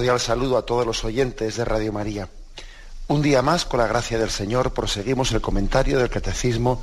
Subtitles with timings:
[0.00, 2.26] Cordial saludo a todos los oyentes de Radio María.
[3.08, 6.82] Un día más, con la gracia del Señor, proseguimos el comentario del Catecismo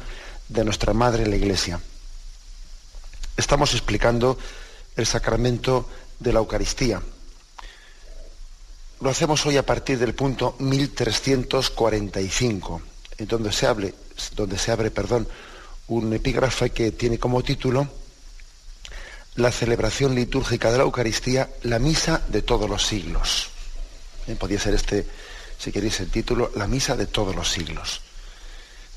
[0.50, 1.80] de nuestra Madre la Iglesia.
[3.36, 4.38] Estamos explicando
[4.96, 7.02] el sacramento de la Eucaristía.
[9.02, 12.82] Lo hacemos hoy a partir del punto 1345,
[13.18, 13.96] en donde se, hable,
[14.36, 15.28] donde se abre perdón,
[15.88, 17.88] un epígrafe que tiene como título
[19.38, 23.50] la celebración litúrgica de la Eucaristía, la misa de todos los siglos.
[24.28, 25.06] Eh, podría ser este,
[25.60, 28.02] si queréis el título, la misa de todos los siglos.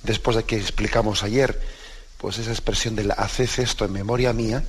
[0.03, 1.61] Después de que explicamos ayer,
[2.17, 4.65] pues esa expresión de la haced esto en memoria mía,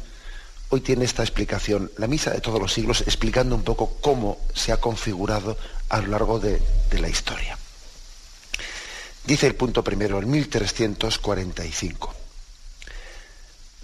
[0.70, 4.74] hoy tiene esta explicación, la misa de todos los siglos, explicando un poco cómo se
[4.74, 7.58] ha configurado a lo largo de, de la historia.
[9.24, 12.14] Dice el punto primero, el 1345.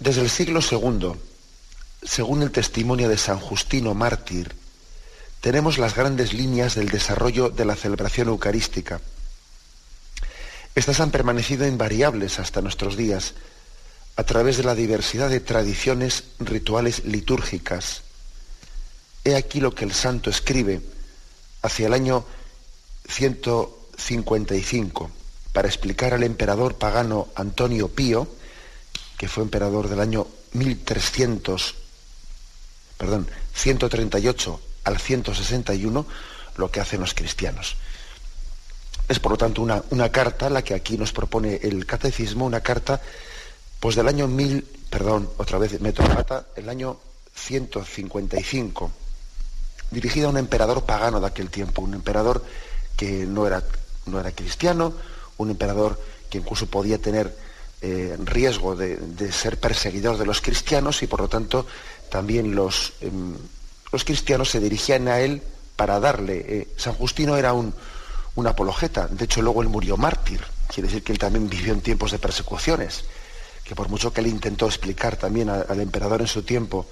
[0.00, 1.16] Desde el siglo segundo,
[2.02, 4.54] según el testimonio de San Justino Mártir,
[5.40, 9.00] tenemos las grandes líneas del desarrollo de la celebración eucarística.
[10.74, 13.34] Estas han permanecido invariables hasta nuestros días
[14.16, 18.02] a través de la diversidad de tradiciones rituales litúrgicas.
[19.24, 20.80] He aquí lo que el santo escribe
[21.62, 22.24] hacia el año
[23.08, 25.10] 155
[25.52, 28.28] para explicar al emperador pagano Antonio Pío,
[29.16, 31.74] que fue emperador del año 1300
[32.98, 36.06] perdón, 138 al 161
[36.56, 37.76] lo que hacen los cristianos.
[39.08, 42.60] Es por lo tanto una, una, carta la que aquí nos propone el catecismo, una
[42.60, 43.00] carta
[43.80, 45.94] pues del año 1000, perdón, otra vez me
[46.56, 46.98] el año
[47.34, 48.90] 155,
[49.90, 52.44] dirigida a un emperador pagano de aquel tiempo, un emperador
[52.96, 53.62] que no era,
[54.06, 54.92] no era cristiano,
[55.38, 55.98] un emperador
[56.28, 57.34] que incluso podía tener
[57.80, 61.64] eh, riesgo de, de, ser perseguidor de los cristianos y por lo tanto
[62.08, 63.34] también los, em,
[63.92, 65.42] los cristianos se dirigían a él
[65.76, 66.44] para darle.
[66.48, 67.74] Eh, San Justino era un,
[68.34, 71.80] un, apologeta, de hecho luego él murió mártir, quiere decir que él también vivió en
[71.80, 73.04] tiempos de persecuciones,
[73.64, 76.86] que por mucho que él intentó explicar también al emperador en su tiempo,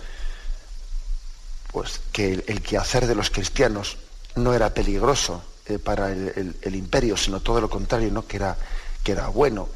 [1.72, 3.96] pues que el, quehacer de los cristianos
[4.34, 8.26] no era peligroso eh, para el, el, el, imperio, sino todo lo contrario, ¿no?
[8.26, 8.56] que, era,
[9.02, 9.68] que era bueno.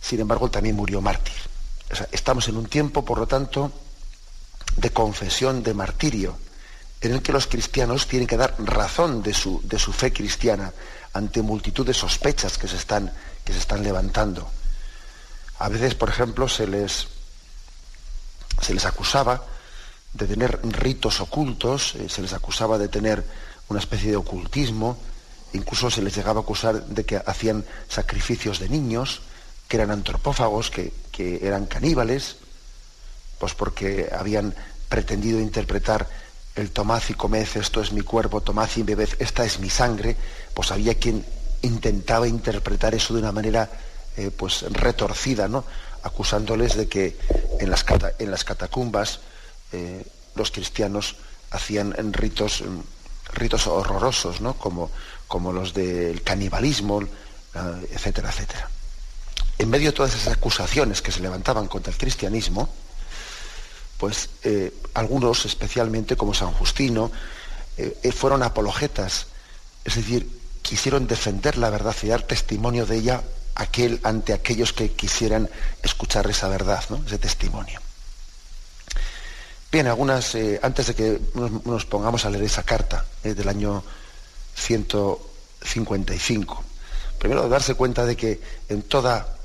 [0.00, 1.34] Sin embargo, él también murió mártir.
[1.90, 3.72] O sea, estamos en un tiempo, por lo tanto,
[4.76, 6.38] de confesión, de martirio,
[7.00, 10.72] en el que los cristianos tienen que dar razón de su, de su fe cristiana
[11.12, 13.12] ante multitud de sospechas que se están,
[13.44, 14.48] que se están levantando.
[15.58, 17.08] A veces, por ejemplo, se les,
[18.60, 19.44] se les acusaba
[20.12, 23.24] de tener ritos ocultos, eh, se les acusaba de tener
[23.68, 24.98] una especie de ocultismo,
[25.52, 29.22] incluso se les llegaba a acusar de que hacían sacrificios de niños,
[29.68, 32.36] que eran antropófagos, que, que eran caníbales,
[33.38, 34.54] pues porque habían
[34.88, 36.08] pretendido interpretar
[36.54, 40.16] el tomad y comed, esto es mi cuerpo, tomad y bebed, esta es mi sangre,
[40.54, 41.24] pues había quien
[41.62, 43.68] intentaba interpretar eso de una manera
[44.16, 45.64] eh, pues retorcida, ¿no?
[46.02, 47.16] acusándoles de que
[47.60, 49.20] en las, cata en las catacumbas
[49.72, 51.16] eh, los cristianos
[51.50, 52.62] hacían ritos,
[53.34, 54.54] ritos horrorosos, ¿no?
[54.54, 54.90] como,
[55.28, 57.02] como los del canibalismo,
[57.90, 58.68] etcétera, etcétera.
[59.58, 62.68] En medio de todas esas acusaciones que se levantaban contra el cristianismo,
[63.98, 67.10] pues eh, algunos, especialmente como San Justino,
[67.76, 69.26] eh, eh, fueron apologetas,
[69.84, 73.22] es decir, quisieron defender la verdad y dar testimonio de ella
[73.54, 75.48] aquel, ante aquellos que quisieran
[75.82, 77.00] escuchar esa verdad, ¿no?
[77.06, 77.80] ese testimonio.
[79.70, 83.84] Bien, algunas, antes de que nos, nos, pongamos a leer esa carta del año
[84.54, 86.64] 155,
[87.18, 89.36] primero darse cuenta de que en, toda,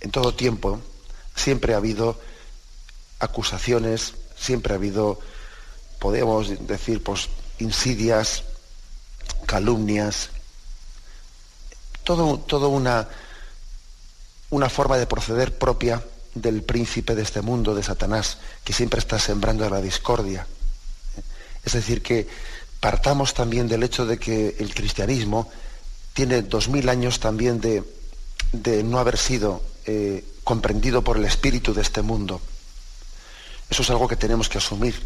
[0.00, 0.80] en todo tiempo
[1.34, 2.18] siempre ha habido
[3.18, 5.18] acusaciones, siempre ha habido,
[5.98, 7.28] podemos decir, pues,
[7.58, 8.44] insidias,
[9.46, 10.30] calumnias,
[12.04, 13.08] todo, todo una,
[14.50, 16.02] una forma de proceder propia
[16.34, 20.46] del príncipe de este mundo, de Satanás, que siempre está sembrando la discordia.
[21.64, 22.28] Es decir, que
[22.80, 25.50] partamos también del hecho de que el cristianismo
[26.14, 27.82] tiene dos mil años también de,
[28.82, 32.40] no haber sido eh, comprendido por el espíritu de este mundo.
[33.70, 35.00] Eso es algo que tenemos que asumir,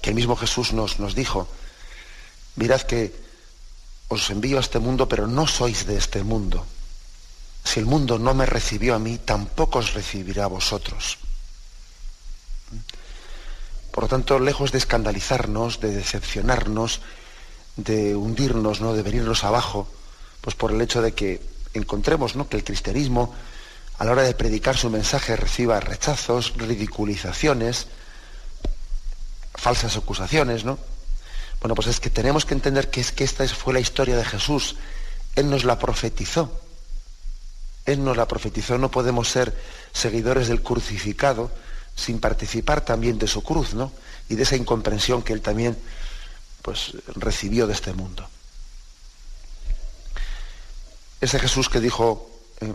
[0.00, 1.48] que el mismo Jesús nos, nos dijo,
[2.56, 3.14] mirad que
[4.08, 6.66] os envío a este mundo, pero no sois de este mundo.
[7.64, 11.18] Si el mundo no me recibió a mí, tampoco os recibirá a vosotros.
[13.90, 17.00] Por lo tanto, lejos de escandalizarnos, de decepcionarnos,
[17.76, 18.94] de hundirnos, ¿no?
[18.94, 19.88] de venirnos abajo,
[20.40, 21.40] pues por el hecho de que
[21.74, 22.48] encontremos ¿no?
[22.48, 23.34] que el cristianismo,
[23.98, 27.86] a la hora de predicar su mensaje, reciba rechazos, ridiculizaciones,
[29.54, 30.78] falsas acusaciones, ¿no?
[31.60, 34.24] Bueno, pues es que tenemos que entender que es que esta fue la historia de
[34.24, 34.76] Jesús.
[35.34, 36.60] Él nos la profetizó.
[37.86, 38.76] Él nos la profetizó.
[38.76, 39.56] No podemos ser
[39.92, 41.50] seguidores del crucificado
[41.94, 43.90] sin participar también de su cruz, ¿no?
[44.28, 45.78] Y de esa incomprensión que él también
[46.60, 48.28] pues, recibió de este mundo.
[51.20, 52.74] Ese Jesús que dijo eh,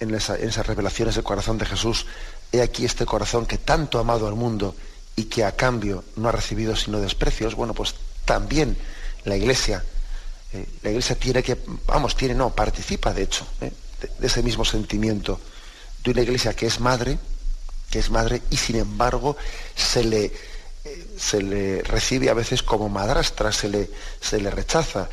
[0.00, 2.06] en, esas revelaciones del corazón de Jesús,
[2.52, 4.74] he aquí este corazón que tanto ha amado al mundo
[5.16, 7.94] y que a cambio no ha recibido sino desprecios, bueno, pues
[8.24, 8.76] también
[9.24, 9.84] la Iglesia,
[10.52, 13.72] eh, la Iglesia tiene que, vamos, tiene, no, participa de hecho eh,
[14.18, 15.40] de, ese mismo sentimiento
[16.02, 17.18] de una Iglesia que es madre,
[17.90, 19.36] que es madre y sin embargo
[19.76, 20.32] se le,
[20.84, 25.08] eh, se le recibe a veces como madrastra, se le, se le rechaza,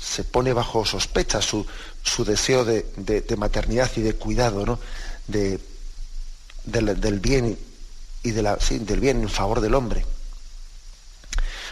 [0.00, 1.66] se pone bajo sospecha su,
[2.02, 2.84] su deseo de,
[3.36, 4.78] maternidad y de cuidado, ¿no?
[5.26, 5.60] de,
[6.64, 7.58] del, bien
[8.22, 10.04] y de del bien en favor del hombre.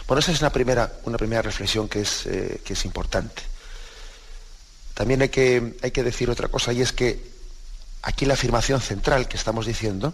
[0.07, 3.43] Bueno, esa es una primera, una primera reflexión que es, eh, que es importante.
[4.95, 7.21] También hay que, hay que decir otra cosa y es que
[8.01, 10.13] aquí la afirmación central que estamos diciendo,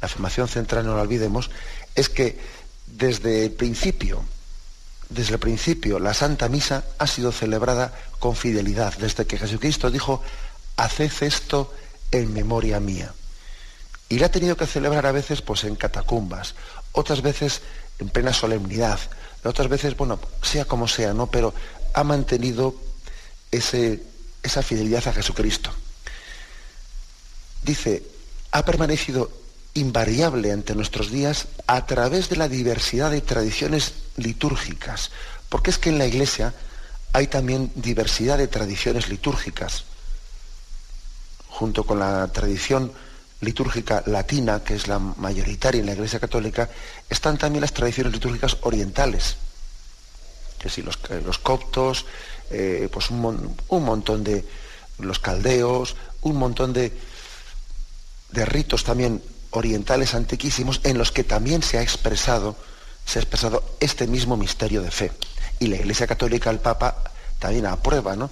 [0.00, 1.50] la afirmación central no la olvidemos,
[1.94, 2.38] es que
[2.86, 4.24] desde el principio,
[5.08, 10.22] desde el principio, la Santa Misa ha sido celebrada con fidelidad, desde que Jesucristo dijo,
[10.76, 11.72] haced esto
[12.10, 13.12] en memoria mía.
[14.08, 16.54] Y la ha tenido que celebrar a veces pues, en catacumbas,
[16.92, 17.62] otras veces
[17.98, 18.98] en plena solemnidad,
[19.44, 21.30] otras veces, bueno, sea como sea, ¿no?
[21.30, 21.54] Pero
[21.94, 22.74] ha mantenido
[23.50, 24.02] ese,
[24.42, 25.70] esa fidelidad a Jesucristo.
[27.62, 28.02] Dice,
[28.52, 29.30] ha permanecido
[29.78, 35.10] invariable ante nuestros días a través de la diversidad de tradiciones litúrgicas,
[35.48, 36.54] porque es que en la Iglesia
[37.12, 39.84] hay también diversidad de tradiciones litúrgicas,
[41.48, 42.92] junto con la tradición
[43.40, 46.68] litúrgica latina, que es la mayoritaria en la Iglesia Católica,
[47.08, 49.36] están también las tradiciones litúrgicas orientales.
[50.58, 52.04] Que si los, eh, los coptos,
[52.50, 54.44] eh, pues un, montón de
[54.98, 56.92] los caldeos, un montón de,
[58.32, 62.56] de ritos también orientales antiquísimos en los que también se ha expresado,
[63.04, 65.12] se ha expresado este mismo misterio de fe.
[65.58, 67.02] Y la Iglesia Católica, el Papa,
[67.38, 68.30] también aprueba, ¿no?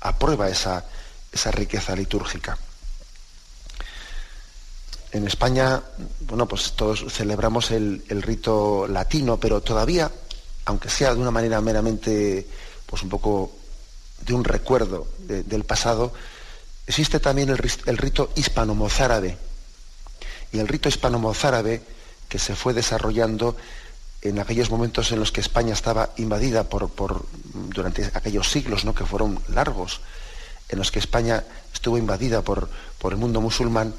[0.00, 0.84] Aprueba esa,
[1.32, 2.56] esa riqueza litúrgica.
[5.12, 5.80] En España,
[6.20, 10.10] bueno, pues todos celebramos el, rito latino, pero todavía,
[10.64, 12.46] aunque sea de una manera meramente,
[12.84, 13.52] pues un poco
[14.22, 16.12] de un recuerdo del pasado,
[16.86, 19.38] existe también el, rito hispano-mozárabe.
[20.54, 21.82] Y el rito hispano-mozárabe
[22.28, 23.56] que se fue desarrollando
[24.22, 26.88] en aquellos momentos en los que España estaba invadida por,
[27.74, 28.94] durante aquellos siglos, ¿no?
[28.94, 30.00] que fueron largos,
[30.68, 31.42] en los que España
[31.72, 32.70] estuvo invadida por,
[33.00, 33.94] por el mundo musulmán,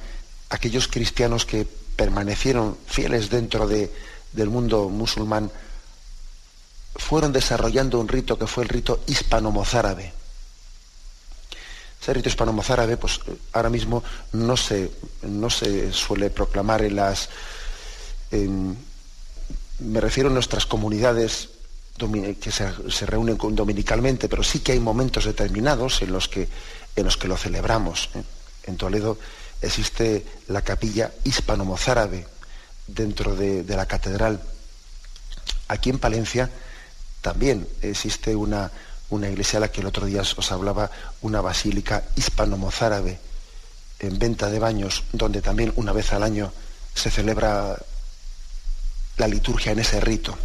[0.50, 3.92] aquellos cristianos que permanecieron fieles dentro de,
[4.32, 5.52] del mundo musulmán
[6.96, 10.14] fueron desarrollando un rito que fue el rito hispano-mozárabe.
[12.06, 13.20] Ese rito hispano-mozárabe, pues
[13.54, 14.92] ahora mismo no se,
[15.24, 17.30] no se suele proclamar en las.
[19.80, 21.50] me refiero a nuestras comunidades
[22.40, 26.48] que se, reúnen dominicalmente, pero sí que hay momentos determinados en los que,
[26.96, 28.12] en los que lo celebramos.
[28.14, 28.22] ¿eh?
[28.68, 29.18] En Toledo
[29.60, 32.28] existe la capilla hispano-mozárabe
[32.86, 34.44] dentro de, la catedral.
[35.70, 36.52] Aquí en Palencia
[37.22, 38.70] también existe una,
[39.10, 40.90] una, iglesia a la que el otro día os hablaba,
[41.22, 43.20] una basílica hispano-mozárabe
[44.00, 46.52] en venta de baños, donde también una vez al año
[46.94, 47.78] se celebra
[49.18, 50.38] la liturgia en ese rito.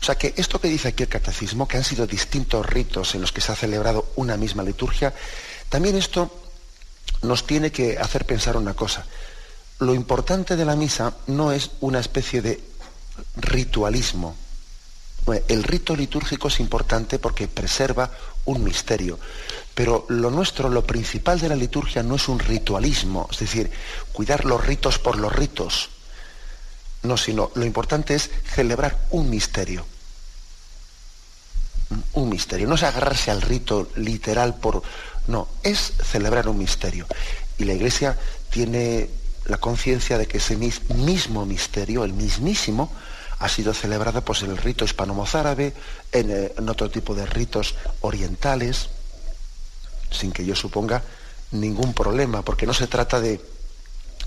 [0.00, 3.20] O sea que esto que dice aquí el catecismo, que han sido distintos ritos en
[3.20, 5.12] los que se ha celebrado una misma liturgia,
[5.68, 6.30] también esto
[7.22, 9.04] nos tiene que hacer pensar una cosa.
[9.80, 12.60] Lo importante de la misa no es una especie de
[13.36, 14.36] ritualismo.
[15.32, 18.10] El rito litúrgico es importante porque preserva
[18.46, 19.18] un misterio,
[19.74, 23.70] pero lo nuestro, lo principal de la liturgia no es un ritualismo, es decir,
[24.12, 25.90] cuidar los ritos por los ritos,
[27.02, 29.86] no, sino lo importante es celebrar un misterio.
[32.12, 32.68] Un misterio.
[32.68, 34.82] No es agarrarse al rito literal por.
[35.26, 37.06] No, es celebrar un misterio.
[37.56, 38.18] Y la Iglesia
[38.50, 39.08] tiene
[39.46, 42.92] la conciencia de que ese mismo misterio, el mismísimo,
[43.38, 45.72] ha sido celebrado pues, en el rito hispano-mozárabe,
[46.12, 48.88] en, eh, en otro tipo de ritos orientales,
[50.10, 51.02] sin que yo suponga
[51.52, 53.40] ningún problema, porque no se trata de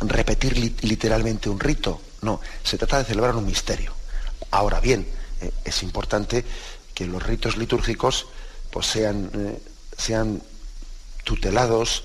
[0.01, 3.93] repetir literalmente un rito, no, se trata de celebrar un misterio.
[4.51, 5.07] Ahora bien,
[5.41, 6.45] eh, es importante
[6.93, 8.27] que los ritos litúrgicos
[8.71, 9.61] pues, sean, eh,
[9.97, 10.41] sean
[11.23, 12.03] tutelados,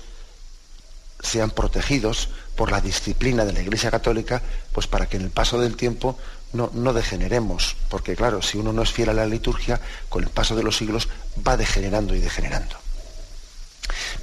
[1.19, 5.59] sean protegidos por la disciplina de la Iglesia Católica, pues para que en el paso
[5.59, 6.17] del tiempo
[6.53, 10.29] no, no, degeneremos, porque claro, si uno no es fiel a la liturgia, con el
[10.29, 11.09] paso de los siglos
[11.45, 12.77] va degenerando y degenerando.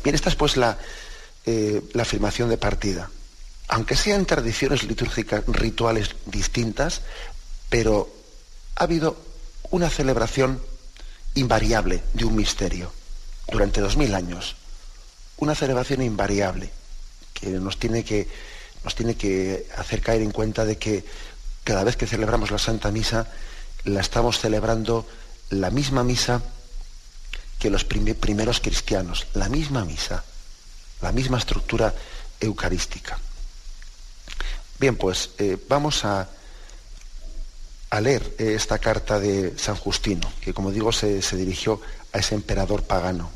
[0.03, 0.79] Bien, esta es pues la,
[1.47, 3.11] eh, la afirmación de partida.
[3.69, 7.03] Aunque sean tradiciones litúrgicas, rituales distintas,
[7.69, 8.09] pero
[8.77, 9.17] ha habido
[9.71, 10.61] una celebración
[11.35, 12.93] invariable de un misterio
[13.51, 14.57] durante dos mil años.
[15.39, 16.71] Una celebración invariable
[17.33, 18.29] que nos tiene que,
[18.85, 21.05] nos tiene que hacer caer en cuenta de que
[21.65, 23.27] cada vez que celebramos la Santa Misa,
[23.85, 25.07] la estamos celebrando
[25.51, 26.43] la misma misa
[27.59, 30.25] que los primeros cristianos, la misma misa,
[31.01, 31.95] la misma estructura
[32.41, 33.19] eucarística.
[34.79, 36.29] Bien, pues eh, vamos a,
[38.01, 41.81] leer eh, esta carta de San Justino, que como digo se dirigió
[42.13, 43.31] a ese emperador pagano,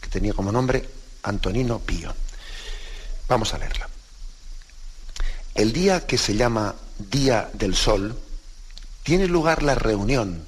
[0.00, 0.88] que tenía como nombre
[1.22, 2.12] Antonino Pío.
[3.28, 3.91] Vamos a leerla.
[5.54, 8.18] El día que se llama Día del Sol,
[9.02, 10.46] tiene lugar la reunión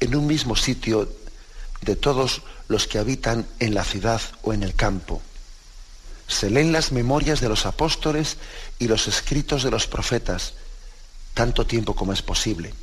[0.00, 1.10] en un mismo sitio
[1.80, 5.22] de todos los que habitan en la ciudad o en el campo.
[6.28, 8.36] Se leen las memorias de los apóstoles
[8.78, 10.54] y los escritos de los profetas,
[11.32, 12.74] tanto tiempo como es posible.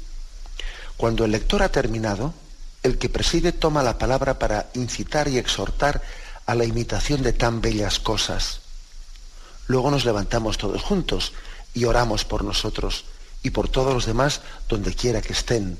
[0.98, 2.33] Cuando el lector ha terminado,
[2.81, 6.01] el que preside toma la palabra para incitar y exhortar
[6.45, 8.62] a la imitación de tan bellas cosas.
[9.67, 11.34] Luego nos levantamos todos juntos
[11.74, 13.05] y oramos por nosotros
[13.41, 15.77] y por todos los demás donde quiera que estén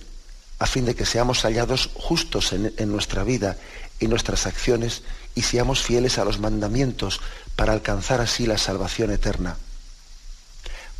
[0.60, 3.58] a fin de que seamos hallados justos en, nuestra vida
[4.00, 5.04] y nuestras acciones
[5.36, 7.20] y seamos fieles a los mandamientos
[7.58, 9.58] para alcanzar así la salvación eterna.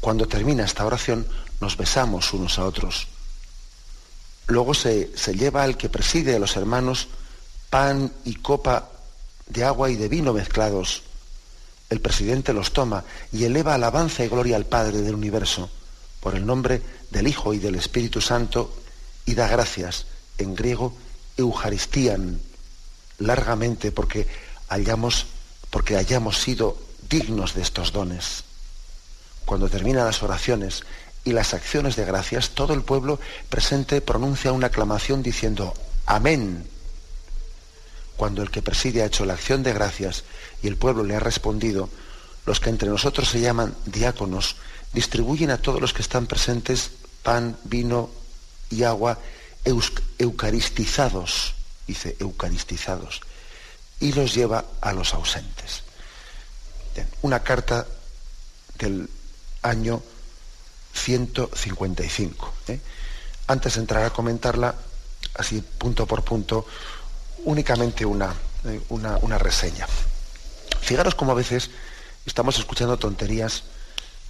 [0.02, 1.26] Cuando termina esta oración,
[1.62, 3.08] nos besamos unos a otros.
[4.48, 7.08] Luego se, se lleva al que preside a los hermanos
[7.70, 8.90] pan y copa
[9.48, 11.04] de agua y de vino mezclados.
[11.90, 15.70] El presidente los toma y eleva alabanza y gloria al Padre del universo,
[16.20, 18.74] por el nombre del Hijo y del Espíritu Santo,
[19.26, 20.06] y da gracias,
[20.38, 20.94] en griego,
[21.38, 22.40] eucharistían,
[23.20, 24.28] largamente porque
[24.70, 25.28] hayamos,
[25.70, 26.78] porque hayamos sido
[27.10, 28.44] dignos de estos dones.
[29.46, 30.84] Cuando terminan las oraciones
[31.24, 35.74] y las acciones de gracias, todo el pueblo presente pronuncia una aclamación diciendo
[36.06, 36.68] Amén.
[38.18, 40.24] Cuando el que preside ha hecho la acción de gracias
[40.64, 41.90] y el pueblo le ha respondido,
[42.46, 44.56] los que entre nosotros se llaman diáconos
[44.94, 46.92] distribuyen a todos los que están presentes
[47.22, 48.10] pan, vino,
[48.70, 49.20] y agua
[50.18, 51.54] eucaristizados,
[51.88, 53.22] dice eucaristizados,
[54.00, 55.84] y los lleva a los ausentes.
[57.22, 57.88] una carta
[58.78, 59.10] del
[59.62, 60.02] año
[60.94, 62.54] 155.
[62.68, 62.80] ¿eh?
[63.48, 64.76] Antes de entrar a comentarla,
[65.36, 66.66] así punto por punto,
[67.46, 68.34] únicamente una,
[68.66, 69.88] eh, una, reseña.
[70.84, 71.72] Fijaros cómo a veces
[72.26, 73.64] estamos escuchando tonterías,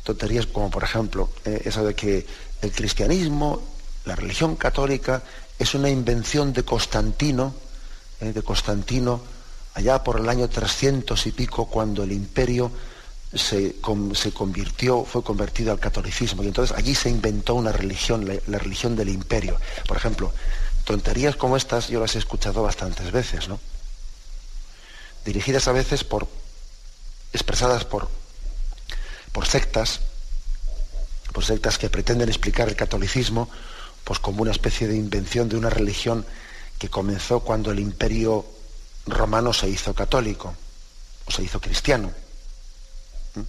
[0.03, 2.25] tonterías como por ejemplo eh, eso de que
[2.61, 3.61] el cristianismo
[4.05, 5.23] la religión católica
[5.57, 7.53] es una invención de Constantino,
[8.19, 9.21] eh, de Constantino,
[9.75, 12.71] allá por el año 300 y pico, cuando el imperio
[13.33, 13.75] se,
[14.33, 16.43] convirtió, fue convertido al catolicismo.
[16.43, 19.57] Y entonces allí se inventó una religión, la, religión del imperio.
[19.87, 20.31] Por ejemplo,
[20.83, 23.59] tonterías como estas yo las he escuchado bastantes veces, ¿no?
[25.25, 26.27] Dirigidas a veces por,
[27.33, 28.07] expresadas por,
[29.31, 30.01] por sectas,
[31.33, 33.49] por sectas que pretenden explicar el catolicismo
[34.03, 36.25] pues como una especie de invención de una religión
[36.77, 38.45] que comenzó cuando el imperio
[39.07, 40.55] romano se hizo católico
[41.25, 42.11] o se hizo cristiano.
[43.35, 43.41] ¿Mm?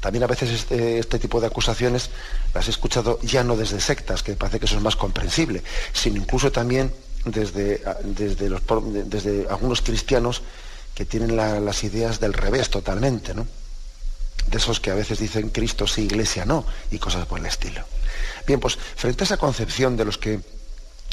[0.00, 2.10] También a veces este, este, tipo de acusaciones
[2.54, 6.16] las he escuchado ya no desde sectas, que parece que eso es más comprensible, sino
[6.16, 6.92] incluso también
[7.24, 10.42] desde, desde, algunos cristianos
[10.98, 13.46] que tienen las ideas del revés totalmente, ¿no?
[14.48, 17.84] De esos que a veces dicen Cristo sí, Iglesia no, y cosas por el estilo.
[18.48, 20.40] Bien, pues frente a esa concepción de los que,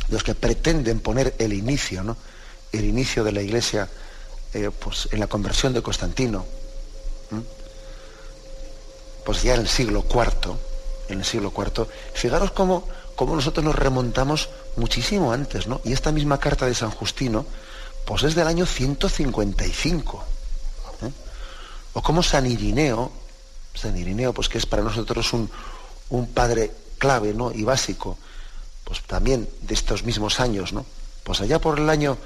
[0.09, 2.17] los que pretenden poner el inicio, ¿no?
[2.71, 3.87] el inicio de la iglesia
[4.55, 6.47] eh, pues en la conversión de Constantino,
[9.23, 10.55] pues ya en el siglo IV,
[11.09, 15.79] en el siglo IV, fijaros cómo, cómo nosotros nos remontamos muchísimo antes, ¿no?
[15.83, 17.45] Y esta misma carta de San Justino,
[18.05, 20.23] pues es del año 155.
[21.01, 21.11] ¿eh?
[21.93, 23.11] O como San Irineo,
[23.73, 25.49] San Irineo, pues que es para nosotros un,
[26.09, 27.51] un padre clave ¿no?
[27.51, 28.17] y básico,
[28.83, 30.85] pues también de estos mismos años, ¿no?
[31.23, 32.17] Pues allá por el año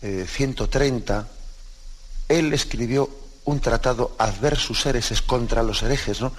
[0.00, 1.20] 130,
[2.28, 3.08] eh, él escribió
[3.44, 6.32] un tratado adversus hereses contra los herejes, ¿no?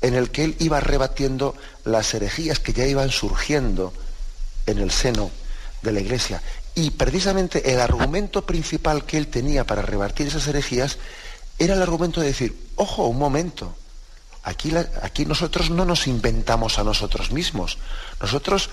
[0.00, 1.54] en el que él iba rebatiendo
[1.84, 3.92] las herejías que ya iban surgiendo
[4.66, 5.30] en el seno
[5.82, 6.42] de la iglesia.
[6.78, 10.98] Y precisamente el argumento principal que él tenía para rebatir esas herejías
[11.58, 13.74] era el argumento de decir, ojo, un momento,
[14.44, 17.78] aquí, aquí nosotros no nos inventamos a nosotros mismos,
[18.20, 18.70] nosotros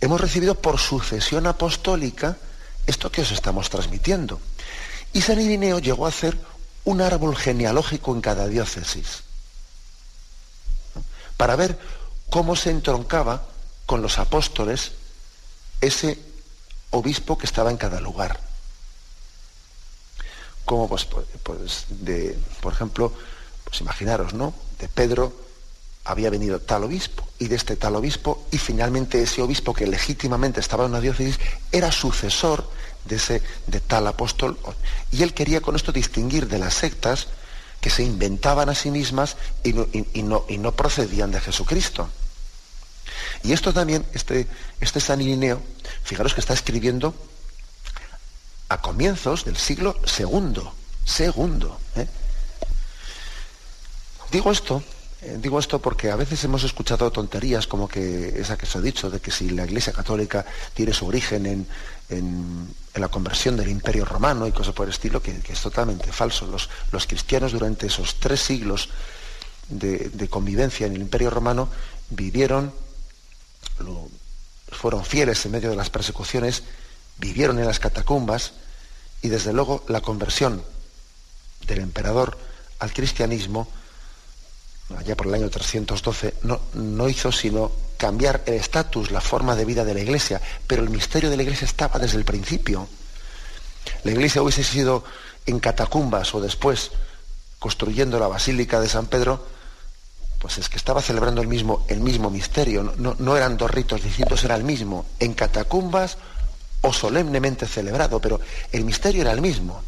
[0.00, 2.38] hemos recibido por sucesión apostólica
[2.88, 4.40] esto que os estamos transmitiendo.
[5.12, 6.36] Y San Irineo llegó a hacer
[6.82, 9.22] un árbol genealógico en cada diócesis,
[11.36, 11.78] para ver
[12.30, 13.46] cómo se entroncaba
[13.86, 14.90] con los apóstoles
[15.80, 16.25] ese
[16.96, 18.40] obispo que estaba en cada lugar.
[20.64, 21.06] Como pues,
[21.42, 23.12] pues de, por ejemplo,
[23.64, 24.54] pues imaginaros, ¿no?
[24.78, 25.32] De Pedro
[26.04, 30.60] había venido tal obispo y de este tal obispo y finalmente ese obispo que legítimamente
[30.60, 31.38] estaba en una diócesis
[31.72, 32.68] era sucesor
[33.04, 34.56] de ese de tal apóstol
[35.10, 37.26] y él quería con esto distinguir de las sectas
[37.80, 39.72] que se inventaban a sí mismas y
[40.22, 42.08] no, y no procedían de Jesucristo.
[43.42, 44.46] Y esto también, este,
[44.80, 45.60] este San Irineo,
[46.02, 47.14] fijaros que está escribiendo
[48.68, 51.78] a comienzos del siglo segundo, segundo.
[51.94, 52.06] ¿eh?
[54.30, 54.82] Digo esto,
[55.22, 58.80] eh, digo esto porque a veces hemos escuchado tonterías como que esa que se ha
[58.80, 61.66] dicho, de que si la Iglesia Católica tiene su origen en,
[62.94, 66.46] la conversión del Imperio Romano y cosas por el estilo, que, es totalmente falso.
[66.46, 68.88] Los, los, cristianos durante esos tres siglos
[69.68, 71.68] de convivencia en el Imperio Romano
[72.08, 72.72] vivieron
[74.70, 76.62] fueron fieles en medio de las persecuciones,
[77.18, 78.52] vivieron en las catacumbas
[79.22, 80.62] y desde luego la conversión
[81.66, 82.38] del emperador
[82.78, 83.68] al cristianismo,
[84.96, 89.64] allá por el año 312, no, no hizo sino cambiar el estatus, la forma de
[89.64, 92.88] vida de la iglesia, pero el misterio de la iglesia estaba desde el principio.
[94.04, 95.04] La iglesia hubiese sido
[95.46, 96.90] en catacumbas o después
[97.58, 99.46] construyendo la Basílica de San Pedro,
[100.38, 104.44] pues es que estaba celebrando el mismo, el mismo misterio, no, eran dos ritos distintos,
[104.44, 106.18] era el mismo, en catacumbas
[106.82, 108.40] o solemnemente celebrado, pero
[108.72, 109.82] el misterio era el mismo.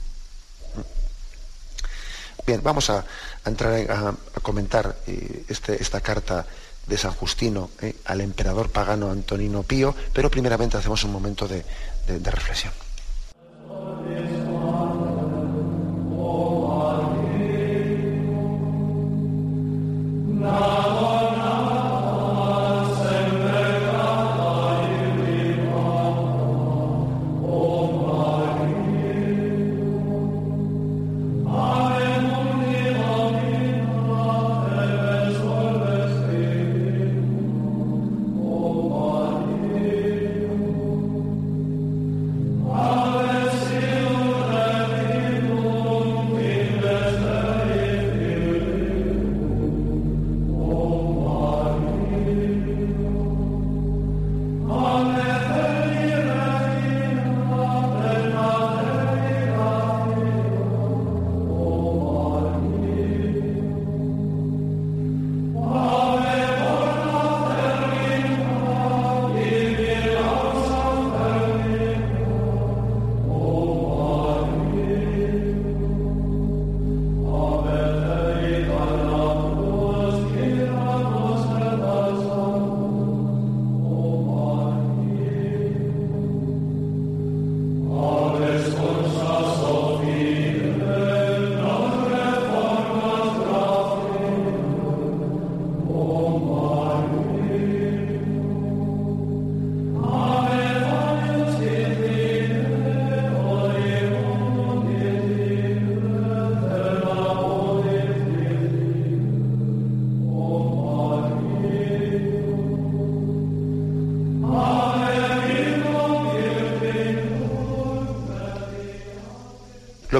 [2.46, 3.04] Bien, vamos a,
[3.44, 6.46] entrar a, comentar eh, este, esta carta
[6.86, 11.62] de San Justino eh, al emperador pagano Antonino Pío, pero primeramente hacemos un momento de
[12.30, 12.72] reflexión.
[20.40, 21.17] Lo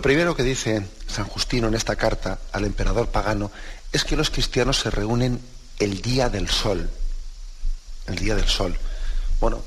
[0.09, 3.51] primero que dice San Justino en esta carta al emperador pagano
[3.93, 5.39] es que los cristianos se reúnen
[5.79, 6.89] el día del sol.
[8.07, 8.75] El día del sol.
[9.39, 9.63] Bueno,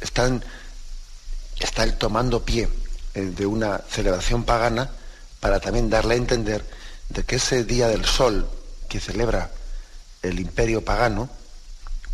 [0.00, 0.44] están,
[1.60, 2.68] está él tomando pie
[3.14, 4.90] eh, de una celebración pagana
[5.38, 6.68] para también darle a entender
[7.10, 8.50] de que ese día del sol
[8.88, 9.52] que celebra
[10.22, 11.30] el imperio pagano,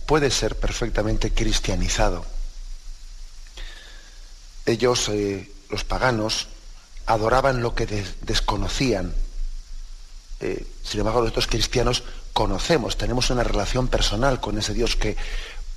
[0.04, 2.22] puede ser perfectamente cristianizado.
[4.66, 6.48] Ellos, eh, los paganos,
[7.10, 7.86] adoraban lo que
[8.22, 9.12] desconocían.
[10.38, 15.16] Eh, sin embargo, nosotros cristianos conocemos, tenemos una relación personal con ese Dios que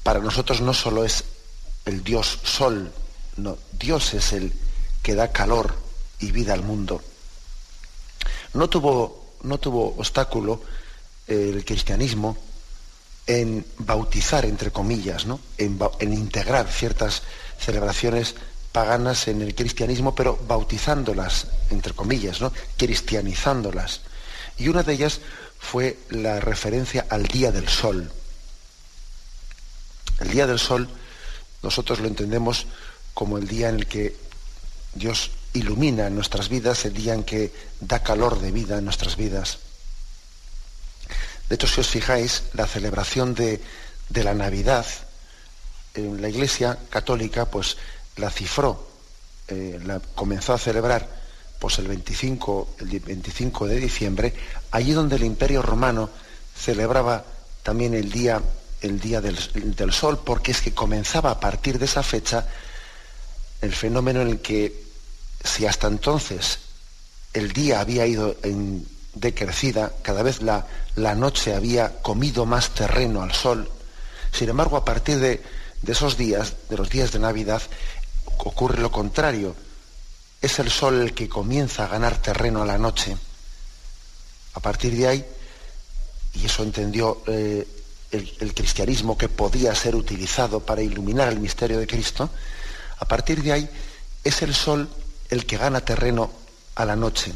[0.04, 1.24] para nosotros no solo es
[1.86, 2.91] el Dios sol,
[3.38, 4.54] no, Dios es el
[5.02, 5.76] que da calor
[6.19, 7.02] y vida al mundo.
[8.54, 10.62] No tuvo, no tuvo obstáculo
[11.28, 12.38] el cristianismo
[13.26, 15.39] en bautizar, entre comillas, ¿no?
[15.58, 17.24] en integrar ciertas
[17.58, 18.36] celebraciones
[18.74, 22.52] paganas en el cristianismo, pero bautizándolas, entre comillas, ¿no?
[22.76, 24.02] cristianizándolas.
[24.58, 25.22] Y una de ellas
[25.60, 28.12] fue la referencia al Día del Sol.
[30.20, 30.90] El Día del Sol
[31.62, 32.66] nosotros lo entendemos
[33.14, 34.16] como el día en el que
[34.94, 39.60] Dios ilumina nuestras vidas, el día en que da calor de vida en nuestras vidas.
[41.48, 43.62] De hecho, si os fijáis, la celebración de,
[44.10, 44.86] de la Navidad
[45.94, 47.78] en la Iglesia católica, pues
[48.17, 48.88] la cifró,
[49.47, 51.23] eh, la comenzó a celebrar
[51.60, 54.34] pues el 25, el 25 de diciembre,
[54.71, 56.10] allí donde el Imperio Romano
[56.56, 57.23] celebraba
[57.63, 58.41] también el día,
[58.82, 59.38] el día del,
[59.76, 62.45] del, sol, porque es que comenzaba a partir de esa fecha
[63.62, 64.84] el fenómeno en el que
[65.43, 66.60] si hasta entonces
[67.34, 73.21] el día había ido en decrecida, cada vez la, la noche había comido más terreno
[73.21, 73.69] al sol,
[74.32, 75.41] sin embargo a partir de,
[75.82, 77.62] de esos días, de los días de Navidad,
[78.38, 79.56] ocurre lo contrario.
[80.41, 83.15] Es el sol el que comienza a ganar terreno a la noche.
[84.54, 85.26] A partir de ahí,
[86.34, 87.67] y eso entendió eh,
[88.12, 92.30] el, cristianismo que podía ser utilizado para iluminar el misterio de Cristo,
[93.00, 93.69] a partir de ahí
[94.24, 94.89] es el sol
[95.30, 96.32] el que gana terreno
[96.76, 97.34] a la noche.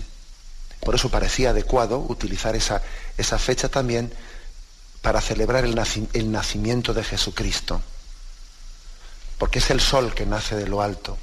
[0.81, 2.83] Por eso parecía adecuado utilizar esa,
[3.17, 4.13] esa fecha también
[5.01, 7.81] para celebrar el nacimiento de Jesucristo
[9.37, 11.17] porque es el sol que nace de lo alto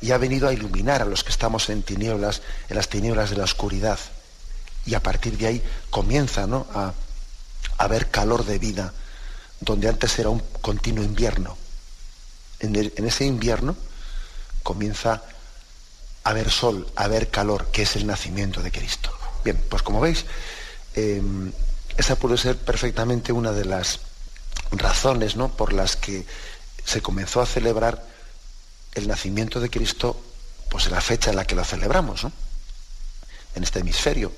[0.00, 3.36] y ha venido a iluminar a los que estamos en tinieblas, en las tinieblas de
[3.36, 3.98] la oscuridad.
[4.84, 6.66] Y a partir de ahí comienza ¿no?
[6.74, 6.92] a,
[7.78, 8.92] a haber calor de vida,
[9.60, 11.56] donde antes era un continuo invierno.
[12.60, 13.76] En, ese invierno
[14.62, 15.22] comienza
[16.24, 19.10] a haber sol, a haber calor, que es el nacimiento de Cristo.
[19.44, 20.24] Bien, pues como veis,
[20.94, 21.22] eh,
[21.96, 24.00] esa puede ser perfectamente una de las
[24.72, 25.48] razones ¿no?
[25.48, 26.26] por las que
[26.86, 28.02] se comenzó a celebrar
[28.94, 30.18] el nacimiento de Cristo
[30.70, 32.32] pues en la fecha en la que lo celebramos, ¿no?
[33.54, 34.32] en este hemisferio.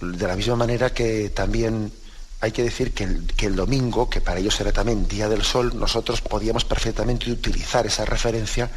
[0.00, 1.92] De la misma manera que también
[2.40, 5.42] hay que decir que el, que el, domingo, que para ellos era también Día del
[5.42, 8.70] Sol, nosotros podíamos perfectamente utilizar esa referencia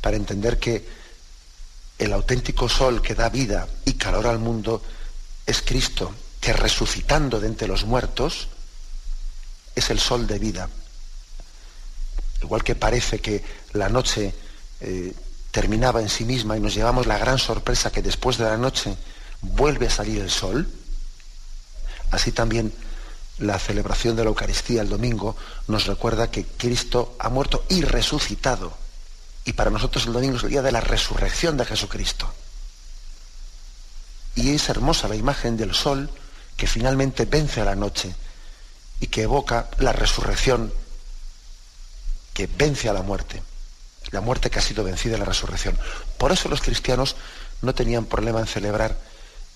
[0.00, 0.86] para entender que
[1.98, 4.82] el auténtico sol que da vida y calor al mundo
[5.46, 8.48] es Cristo, que resucitando de entre los muertos
[9.74, 10.68] es el sol de vida
[12.42, 14.34] igual que parece que la noche
[14.80, 15.12] eh,
[15.50, 18.96] terminaba en sí misma y nos llevamos la gran sorpresa que después de la noche
[19.40, 20.68] vuelve a salir el sol,
[22.10, 22.72] así también
[23.38, 28.72] la celebración de la Eucaristía el domingo nos recuerda que Cristo ha muerto y resucitado.
[29.44, 32.32] Y para nosotros el domingo es el día de la resurrección de Jesucristo.
[34.34, 36.10] Y es hermosa la imagen del sol
[36.56, 38.14] que finalmente vence a la noche
[39.00, 40.72] y que evoca la resurrección
[42.32, 43.42] que vence a la muerte,
[44.10, 45.78] la muerte que ha sido vencida en la resurrección.
[46.18, 47.16] Por eso los cristianos
[47.60, 48.96] no tenían problema en celebrar,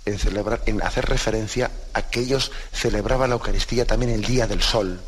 [0.05, 4.63] en celebrar, en hacer referencia a que ellos celebraban la Eucaristía también el día del
[4.63, 5.01] sol,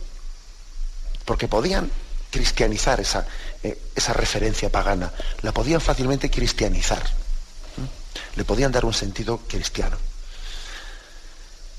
[1.25, 1.91] porque podían
[2.31, 3.27] cristianizar esa,
[3.63, 7.03] eh, esa referencia pagana, la podían fácilmente cristianizar,
[8.37, 9.97] le podían dar un sentido cristiano.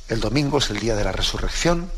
[0.08, 1.92] El domingo es el día de la resurrección,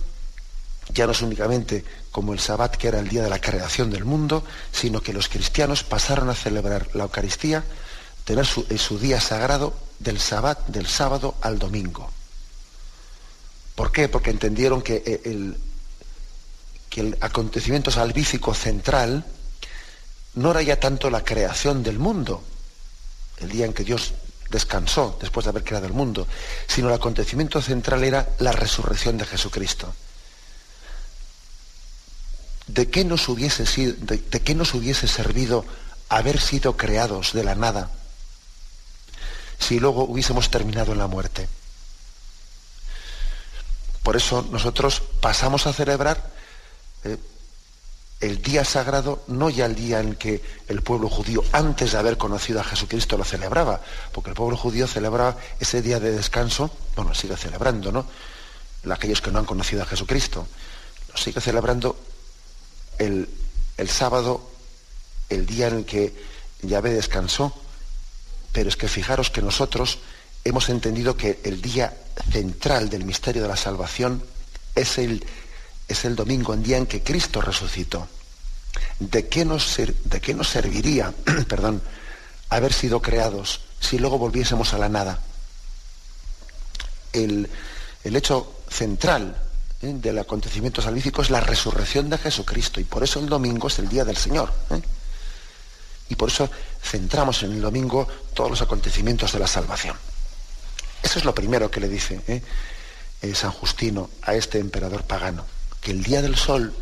[0.93, 4.05] ya no es únicamente como el Sabbat, que era el día de la creación del
[4.05, 7.63] mundo, sino que los cristianos pasaron a celebrar la Eucaristía,
[8.25, 12.11] tener su, su día sagrado del Sabbat, del sábado al domingo.
[13.75, 14.09] ¿Por qué?
[14.09, 15.57] Porque entendieron que eh, el,
[16.89, 19.25] que el acontecimiento salvífico central
[20.35, 22.43] no era ya tanto la creación del mundo,
[23.37, 24.13] el día en que Dios
[24.49, 26.27] descansó después de haber creado el mundo,
[26.67, 29.93] sino el acontecimiento central era la resurrección de Jesucristo.
[32.73, 35.65] ¿De qué nos hubiese, sido, de, qué nos hubiese servido
[36.09, 37.89] haber sido creados de la nada
[39.59, 41.47] si luego hubiésemos terminado en la muerte?
[44.03, 46.31] Por eso nosotros pasamos a celebrar
[47.03, 47.17] eh,
[48.19, 52.17] el día sagrado, no ya el día en que el pueblo judío, antes de haber
[52.17, 53.81] conocido a Jesucristo, lo celebraba,
[54.11, 58.05] porque el pueblo judío celebraba ese día de descanso, bueno, sigue celebrando, ¿no?
[58.91, 60.47] Aquellos que no han conocido a Jesucristo
[61.15, 61.95] sigue celebrando
[62.99, 63.29] el,
[63.77, 64.49] el sábado,
[65.29, 66.13] el día en el que
[66.61, 67.53] Yahvé descansó,
[68.51, 69.99] pero es que fijaros que nosotros
[70.43, 71.93] hemos entendido que el día
[72.31, 74.23] central del misterio de la salvación
[74.75, 75.25] es el,
[75.87, 78.07] es el domingo, en día en que Cristo resucitó.
[78.99, 81.13] ¿De qué nos, de qué nos serviría
[81.47, 81.81] perdón,
[82.49, 85.19] haber sido creados si luego volviésemos a la nada?
[87.13, 87.49] El,
[88.03, 89.35] hecho central
[89.81, 89.93] ¿eh?
[89.93, 93.89] del acontecimiento salvífico es la resurrección de Jesucristo y por eso el domingo es el
[93.89, 94.53] día del Señor.
[94.69, 94.81] ¿eh?
[96.09, 96.49] Y por eso
[96.83, 99.95] centramos en el domingo todos los acontecimientos de la salvación.
[101.01, 103.33] Eso es lo primero que le dice ¿eh?
[103.33, 105.45] San Justino a este emperador pagano,
[105.79, 106.73] que el día del sol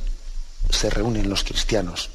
[0.69, 2.09] se reúnen los cristianos,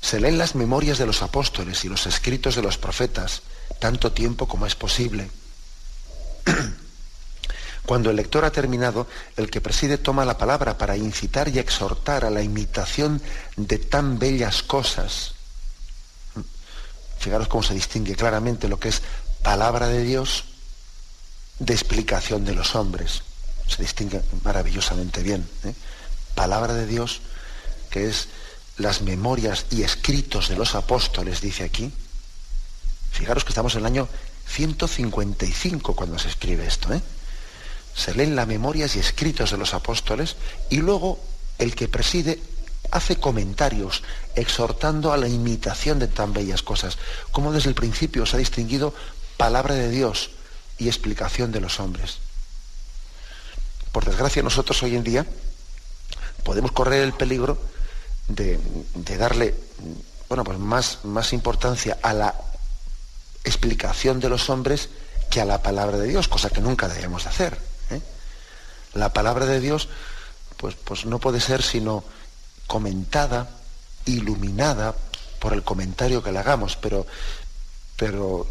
[0.00, 3.42] se leen las memorias de los apóstoles y los escritos de los profetas
[3.78, 5.30] tanto tiempo como es posible.
[7.86, 12.24] Cuando el lector ha terminado, el que preside toma la palabra para incitar y exhortar
[12.24, 13.20] a la imitación
[13.56, 15.34] de tan bellas cosas.
[17.18, 19.02] Fijaros cómo se distingue claramente lo que es
[19.42, 20.44] palabra de Dios
[21.58, 23.22] de explicación de los hombres.
[23.66, 25.48] Se distingue maravillosamente bien.
[25.64, 25.74] ¿eh?
[26.34, 27.20] Palabra de Dios,
[27.90, 28.28] que es
[28.76, 31.92] las memorias y escritos de los apóstoles, dice aquí.
[33.10, 34.08] Fijaros que estamos en el año
[34.48, 36.92] 155 cuando se escribe esto.
[36.92, 37.00] ¿eh?
[37.94, 40.36] Se leen las memorias y escritos de los apóstoles
[40.70, 41.18] y luego
[41.58, 42.40] el que preside
[42.90, 44.02] hace comentarios
[44.34, 46.98] exhortando a la imitación de tan bellas cosas,
[47.30, 48.94] como desde el principio se ha distinguido
[49.36, 50.30] palabra de Dios
[50.78, 52.18] y explicación de los hombres.
[53.92, 55.26] Por desgracia nosotros hoy en día
[56.44, 57.58] podemos correr el peligro
[58.28, 58.58] de,
[59.18, 59.54] darle
[60.28, 62.34] bueno, pues más, más importancia a la
[63.44, 64.88] explicación de los hombres
[65.30, 67.71] que a la palabra de Dios, cosa que nunca debemos hacer.
[68.94, 69.88] La palabra de Dios
[70.56, 72.04] pues, pues no puede ser sino
[72.66, 73.50] comentada,
[74.06, 74.94] iluminada
[75.40, 77.06] por el comentario que le hagamos, pero,
[77.96, 78.46] pero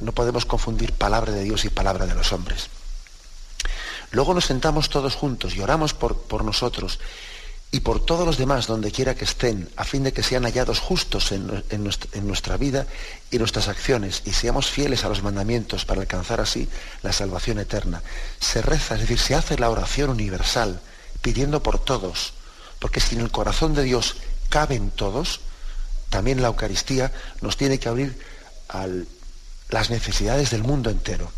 [0.00, 2.68] no podemos confundir palabra de Dios y palabra de los hombres.
[4.10, 6.98] Luego nos sentamos todos juntos y oramos por, por nosotros
[7.74, 10.78] y por todos los demás donde quiera que estén, a fin de que sean hallados
[10.78, 11.46] justos en,
[12.22, 12.86] nuestra, vida
[13.30, 16.68] y nuestras acciones, y seamos fieles a los mandamientos para alcanzar así
[17.02, 18.02] la salvación eterna.
[18.38, 20.82] Se reza, es decir, se hace la oración universal,
[21.22, 22.34] pidiendo por todos,
[22.78, 24.16] porque si en el corazón de Dios
[24.50, 25.40] caben todos,
[26.10, 28.18] también la Eucaristía nos tiene que abrir
[28.68, 28.86] a
[29.70, 31.32] las necesidades del mundo entero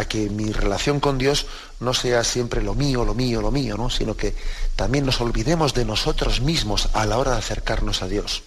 [0.00, 1.46] a que mi relación con Dios
[1.78, 3.90] no sea siempre lo mío, lo mío, lo mío, ¿no?
[3.90, 4.34] sino que
[4.74, 8.42] también nos olvidemos de nosotros mismos a la hora de acercarnos a Dios.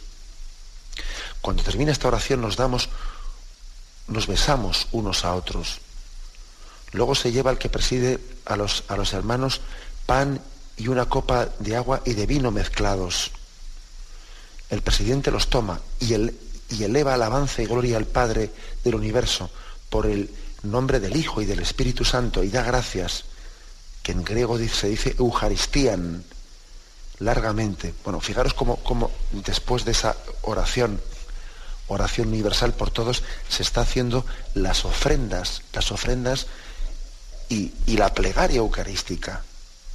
[1.41, 2.89] Cuando termina esta oración nos damos,
[4.07, 5.77] nos besamos unos a otros.
[6.91, 9.61] Luego se lleva al que preside a los, a los hermanos
[10.07, 10.41] pan
[10.75, 13.29] y una copa de agua y de vino mezclados.
[14.71, 16.35] El presidente los toma y, el,
[16.69, 18.49] y eleva alabanza y gloria al Padre
[18.83, 19.51] del universo
[19.91, 23.25] por el nombre del Hijo y del Espíritu Santo y da gracias,
[24.01, 26.23] que en griego se dice Eucharistían,
[27.19, 27.93] largamente.
[28.03, 31.01] Bueno, fijaros cómo, después de esa oración,
[31.87, 36.47] oración universal por todos, se está haciendo las ofrendas, las ofrendas
[37.49, 39.43] y, la plegaria eucarística,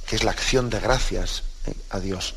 [0.07, 2.35] que es la acción de gracias eh, a Dios.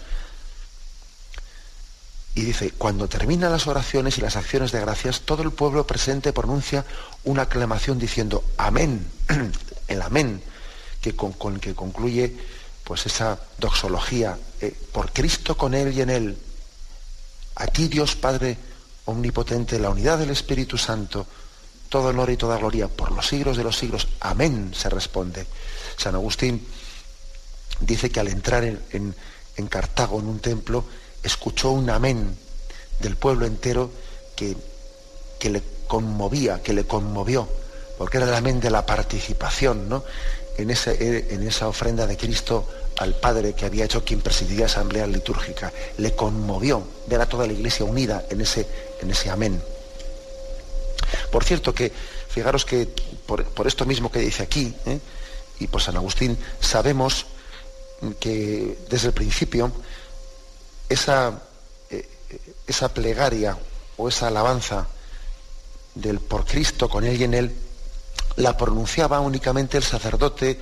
[2.34, 6.32] Y dice, cuando terminan las oraciones y las acciones de gracias, todo el pueblo presente
[6.32, 6.84] pronuncia
[7.24, 9.06] una aclamación diciendo amén,
[9.88, 10.42] el amén,
[11.00, 12.36] que con, que concluye
[12.84, 16.38] pues esa doxología, eh, por Cristo con Él y en Él,
[17.56, 18.56] a ti Dios Padre
[19.04, 21.26] Omnipotente, la unidad del Espíritu Santo,
[21.88, 25.46] todo honor y toda gloria por los siglos de los siglos, amén, se responde.
[25.96, 26.66] San Agustín
[27.80, 29.14] dice que al entrar en,
[29.56, 30.84] en Cartago, en un templo,
[31.22, 32.36] escuchó un amén
[33.00, 33.90] del pueblo entero
[34.36, 34.56] que,
[35.38, 37.46] que, le conmovía, que le conmovió,
[37.98, 40.02] porque era de la participación ¿no?
[40.56, 45.70] en, en esa ofrenda de Cristo al Padre que había hecho quien presidía asamblea litúrgica.
[45.98, 48.66] Le conmovió ver a toda la iglesia unida en ese,
[49.02, 49.62] en ese amén.
[51.30, 51.92] Por cierto que,
[52.26, 52.88] fijaros que
[53.26, 54.98] por, esto mismo que dice aquí, ¿eh?
[55.60, 57.26] y por San Agustín, sabemos
[58.18, 59.70] que desde el principio
[60.88, 61.38] esa,
[61.90, 62.08] eh,
[62.66, 63.58] esa plegaria
[63.98, 64.86] o esa alabanza
[65.94, 67.54] del por Cristo con Él y en Él,
[68.36, 70.58] la pronunciaba únicamente el sacerdote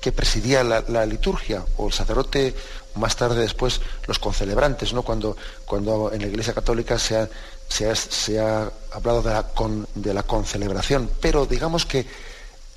[0.00, 2.54] que presidía la, liturgia, o el sacerdote,
[2.96, 5.02] más tarde después, los concelebrantes, ¿no?
[5.02, 11.10] cuando, cuando en la Iglesia Católica se ha, hablado de la, con, de la concelebración.
[11.22, 12.06] Pero digamos que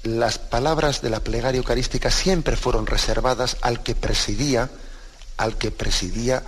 [0.04, 4.70] las palabras de la plegaria eucarística siempre fueron reservadas al que presidía,
[5.36, 6.44] al que presidía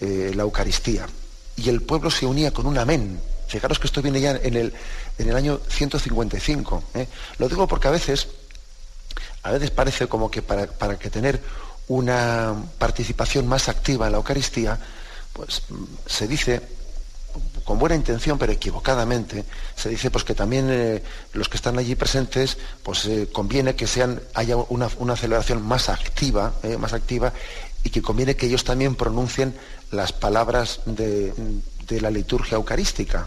[0.00, 1.06] eh, la Eucaristía.
[1.56, 3.20] Y el pueblo se unía con un amén.
[3.48, 4.74] Fijaros que esto viene ya en el,
[5.18, 6.84] en el año 155.
[6.94, 7.08] ¿eh?
[7.38, 8.28] Lo digo porque a veces,
[9.42, 11.42] a veces parece como que para, para que tener
[11.88, 14.78] una participación más activa en la Eucaristía,
[15.32, 15.62] pues
[16.06, 16.60] se dice
[17.64, 19.44] con buena intención, pero equivocadamente,
[19.76, 23.86] se dice pues que también eh, los que están allí presentes, pues eh, conviene que
[23.86, 27.32] sean, haya una, celebración más activa, más activa,
[27.84, 29.54] y que conviene que ellos también pronuncien
[29.90, 31.32] las palabras de,
[32.00, 33.26] la liturgia eucarística.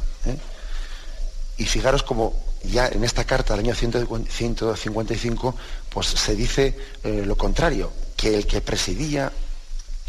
[1.58, 5.56] Y fijaros como ya en esta carta del año 155,
[5.90, 9.32] pues se dice lo contrario, que el que presidía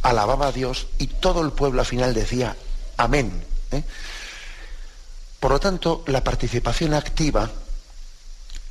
[0.02, 2.56] alababa a Dios y todo el pueblo al final decía
[2.96, 3.44] amén.
[3.70, 3.82] ¿eh?
[5.40, 7.50] Por lo tanto, la participación activa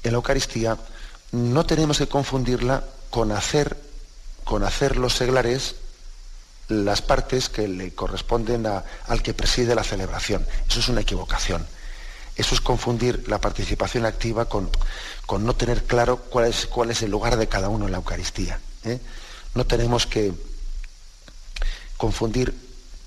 [0.04, 0.78] en la Eucaristía
[1.32, 3.78] no tenemos que confundirla con hacer,
[4.44, 5.76] con hacer los seglares
[6.72, 10.46] las partes que le corresponden al que preside la celebración.
[10.68, 11.66] Eso es una equivocación.
[12.36, 14.70] Eso es confundir la participación activa con,
[15.26, 17.98] con no tener claro cuál es, cuál es, el lugar de cada uno en la
[17.98, 18.60] Eucaristía.
[18.86, 19.00] ¿eh?
[19.54, 20.34] No tenemos que
[21.98, 22.56] confundir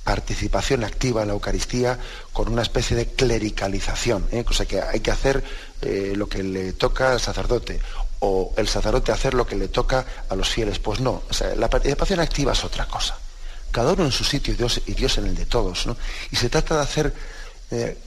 [0.04, 1.98] participación activa en la Eucaristía
[2.32, 4.44] con una especie de clericalización, ¿eh?
[4.44, 5.42] cosa que hay que hacer
[5.80, 7.80] eh, lo que le toca al sacerdote
[8.20, 10.78] o el sacerdote hacer lo que le toca a los fieles.
[10.78, 11.22] Pues no,
[11.56, 13.18] la participación activa es otra cosa.
[13.74, 15.88] Cada uno en su sitio y Dios, en el de todos.
[16.30, 17.12] Y se trata de hacer
[17.72, 17.98] eh,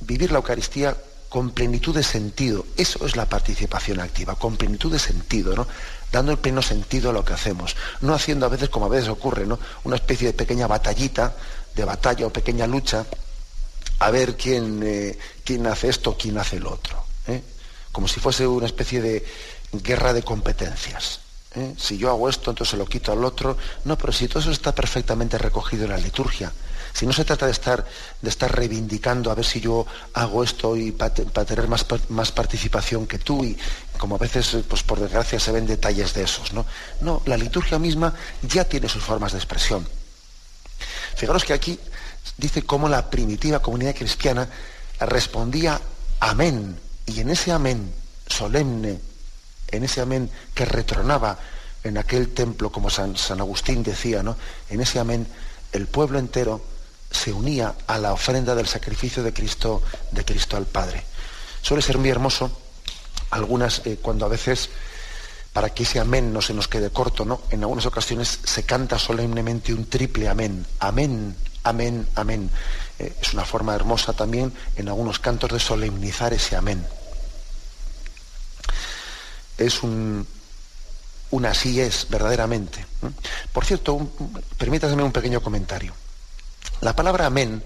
[0.00, 0.94] vivir la Eucaristía
[1.30, 2.66] con plenitud de sentido.
[2.76, 5.66] Eso es la participación activa, con plenitud de sentido, ¿no?
[6.12, 9.08] dando el pleno sentido a lo que hacemos, no haciendo a veces, como a veces
[9.08, 9.58] ocurre, ¿no?
[9.84, 11.34] una especie de pequeña batallita,
[11.74, 13.06] de batalla o pequeña lucha,
[14.00, 17.02] a ver quién, eh, quién hace esto, quién hace lo otro.
[17.26, 17.42] ¿eh?
[17.90, 19.24] Como si fuese una especie de
[19.72, 21.21] guerra de competencias.
[21.54, 21.74] ¿Eh?
[21.76, 23.56] Si yo hago esto, entonces lo quito al otro.
[23.84, 26.52] No, pero si todo eso está perfectamente recogido en la liturgia,
[26.92, 27.86] si no se trata de estar,
[28.20, 33.06] de estar reivindicando a ver si yo hago esto y para tener más, más, participación
[33.06, 33.56] que tú, y
[33.98, 36.52] como a veces, pues por desgracia, se ven detalles de esos.
[36.52, 36.66] ¿no?
[37.00, 39.86] no, la liturgia misma ya tiene sus formas de expresión.
[41.16, 41.78] Fijaros que aquí
[42.36, 44.48] dice cómo la primitiva comunidad cristiana
[45.00, 45.80] respondía
[46.20, 47.92] amén, y en ese amén
[48.26, 49.00] solemne,
[49.72, 51.38] en ese amén que retronaba
[51.82, 54.36] en aquel templo, como San, Agustín decía, ¿no?
[54.70, 55.26] en ese amén
[55.72, 56.62] el pueblo entero
[57.10, 59.82] se unía a la ofrenda del sacrificio de Cristo,
[60.12, 61.04] de Cristo al Padre.
[61.60, 62.50] Suele ser muy hermoso,
[63.30, 64.70] algunas, eh, cuando a veces,
[65.52, 67.42] para que ese amén no se nos quede corto, ¿no?
[67.50, 70.66] En algunas ocasiones se canta solemnemente un triple amén.
[70.78, 72.50] Amén, amén, amén.
[72.98, 76.86] Eh, es una forma hermosa también en algunos cantos de solemnizar ese amén.
[79.58, 80.26] Es un,
[81.30, 82.84] un así es, verdaderamente.
[83.52, 84.10] Por cierto,
[84.58, 85.94] permítaseme un pequeño comentario.
[86.80, 87.62] La palabra amén,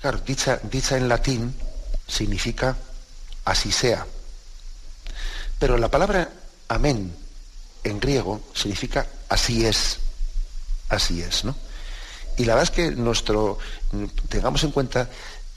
[0.00, 1.54] claro, dicha, dicha en latín,
[2.06, 2.76] significa
[3.44, 4.06] así sea.
[5.58, 6.30] Pero la palabra
[6.68, 7.14] amén
[7.84, 9.98] en griego significa así es.
[10.88, 11.56] Así es, ¿no?
[12.36, 13.58] Y la verdad es que nuestro,
[14.28, 15.08] tengamos en cuenta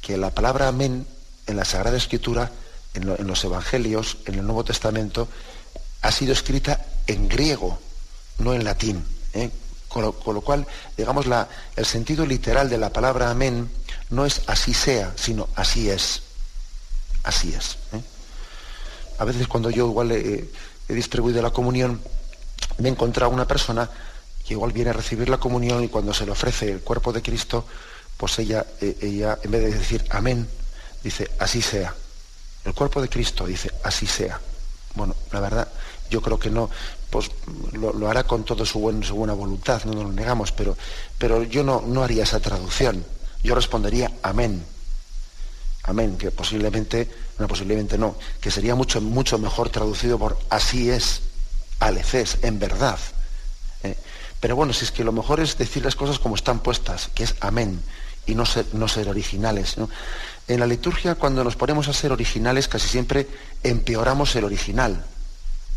[0.01, 1.05] que la palabra amén
[1.47, 2.51] en la Sagrada Escritura,
[2.95, 5.27] en, los Evangelios, en el Nuevo Testamento,
[6.01, 7.79] ha sido escrita en griego,
[8.39, 9.05] no en latín.
[9.33, 9.49] ¿eh?
[9.87, 11.25] Con lo, cual, digamos,
[11.75, 13.69] el sentido literal de la palabra amén
[14.09, 16.21] no es así sea, sino así es.
[17.23, 17.77] Así es.
[17.93, 18.01] ¿eh?
[19.17, 20.49] A veces cuando yo igual he,
[20.89, 22.01] distribuido la comunión,
[22.77, 23.89] me he encontrado una persona
[24.45, 27.21] que igual viene a recibir la comunión y cuando se le ofrece el cuerpo de
[27.21, 27.65] Cristo,
[28.17, 30.47] pues ella, eh, ella en vez de decir amén,
[31.03, 31.95] dice así sea.
[32.65, 34.39] El cuerpo de Cristo dice así sea.
[34.95, 35.67] Bueno, la verdad,
[36.09, 36.69] yo creo que no,
[37.09, 37.29] pues
[37.73, 40.75] lo, hará con toda su, buena voluntad, no nos lo negamos, pero,
[41.17, 43.05] pero yo no, no haría esa traducción.
[43.43, 44.65] Yo respondería amén.
[45.83, 51.21] Amén, que posiblemente, no, posiblemente no, que sería mucho, mucho mejor traducido por así es,
[51.79, 52.97] alecés, en verdad.
[53.83, 53.95] ¿eh?
[54.39, 57.23] Pero bueno, si es que lo mejor es decir las cosas como están puestas, que
[57.23, 57.83] es amén,
[58.25, 59.75] y no ser, no ser originales.
[60.47, 63.27] En la liturgia, cuando nos ponemos a ser originales, casi siempre
[63.63, 65.03] empeoramos el original.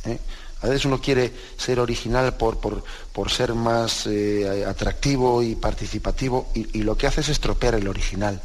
[0.05, 0.19] ¿eh?
[0.61, 6.83] A veces uno quiere ser original por, por, ser más eh, atractivo y participativo y,
[6.83, 8.41] lo que hace es estropear el original.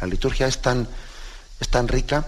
[0.00, 0.88] La liturgia es tan,
[1.58, 2.26] es tan rica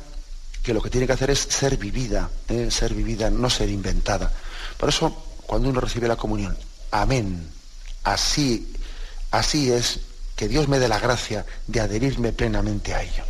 [0.62, 4.32] que lo que tiene que hacer es ser vivida, eh, ser vivida, no ser inventada.
[4.76, 6.56] Por eso, cuando uno recibe la comunión,
[6.90, 7.48] amén,
[8.02, 8.74] así,
[9.30, 10.00] así es,
[10.36, 13.24] que Dios me dé la gracia de adherirme plenamente a ello.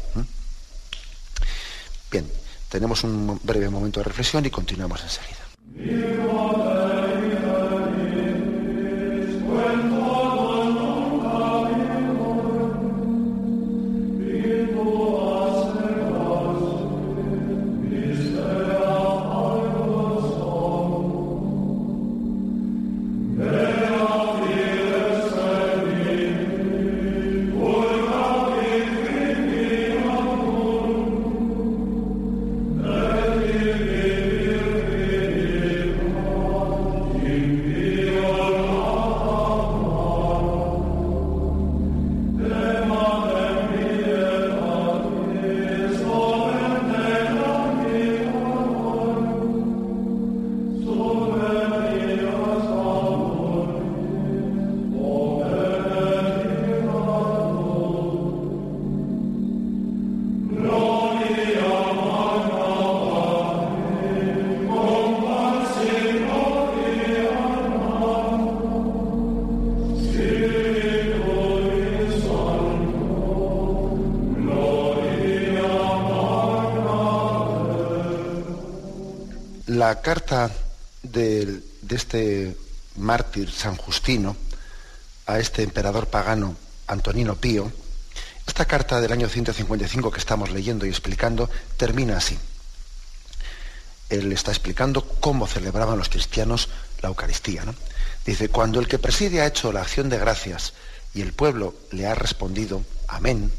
[2.11, 2.26] Bien,
[2.72, 5.42] Tenemos un breve momento de reflexión y continuamos enseguida.
[79.83, 80.49] La carta
[81.03, 81.61] de,
[81.91, 82.57] este
[82.99, 84.37] mártir San Justino
[85.26, 86.55] a este emperador pagano
[86.87, 87.72] Antonino Pío,
[88.47, 92.39] esta carta del año 155 que estamos leyendo y explicando termina así.
[94.09, 96.68] Él está explicando cómo celebraban los cristianos
[97.01, 97.64] la Eucaristía.
[98.24, 100.74] Dice, cuando el que preside ha hecho la acción de gracias
[101.12, 103.51] y el pueblo le ha respondido, amén,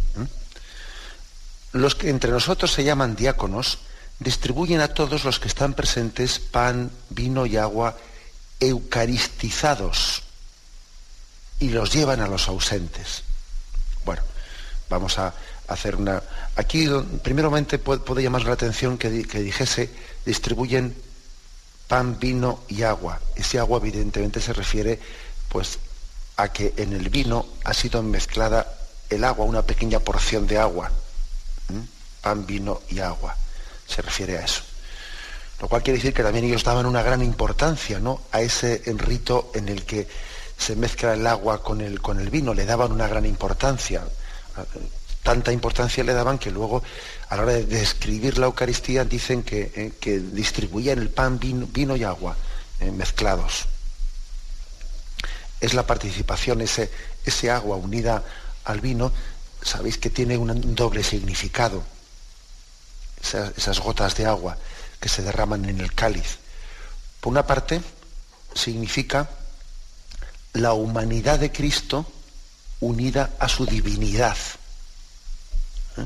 [1.73, 3.79] los que entre nosotros se llaman diáconos,
[4.23, 7.97] distribuyen a todos los que están presentes pan, vino y agua
[8.59, 10.23] eucaristizados
[11.59, 13.23] y los llevan a los ausentes.
[14.05, 14.21] Bueno,
[14.89, 15.33] vamos a
[15.67, 16.23] hacer una...
[16.55, 16.87] Aquí,
[17.21, 19.89] primeramente, puede, llamar la atención que, que dijese,
[20.25, 20.95] distribuyen
[21.87, 23.19] pan, vino y agua.
[23.35, 24.99] Ese agua, evidentemente, se refiere
[25.49, 25.79] pues,
[26.37, 28.73] a que en el vino ha sido mezclada
[29.09, 30.91] el agua, una pequeña porción de agua.
[32.21, 33.35] Pan, vino y agua
[33.93, 34.63] se refiere a eso.
[35.61, 38.21] Lo cual quiere decir que también ellos daban una gran importancia ¿no?
[38.31, 40.07] a ese rito en el que
[40.57, 44.03] se mezcla el agua con el, con el vino, le daban una gran importancia.
[45.21, 46.83] Tanta importancia le daban que luego,
[47.29, 52.03] a la hora de describir la Eucaristía, dicen que, eh, distribuían el pan, vino, y
[52.03, 52.35] agua
[52.79, 53.67] eh, mezclados.
[55.61, 56.91] Es la participación, ese,
[57.25, 58.23] ese agua unida
[58.65, 59.11] al vino,
[59.61, 61.83] sabéis que tiene un doble significado
[63.23, 64.57] esas, gotas de agua
[64.99, 66.37] que se derraman en el cáliz.
[67.19, 67.81] Por una parte,
[68.53, 69.29] significa
[70.53, 72.05] la humanidad de Cristo
[72.79, 74.37] unida a su divinidad.
[75.97, 76.05] ¿Eh?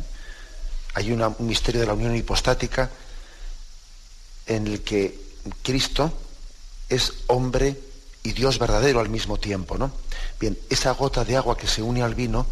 [0.93, 2.89] Hay un misterio de la unión hipostática
[4.45, 5.20] en el que
[5.63, 6.13] Cristo
[6.88, 7.78] es hombre
[8.24, 9.78] y Dios verdadero al mismo tiempo.
[9.78, 9.91] ¿no?
[10.39, 12.45] Bien, esa gota de agua que se une al vino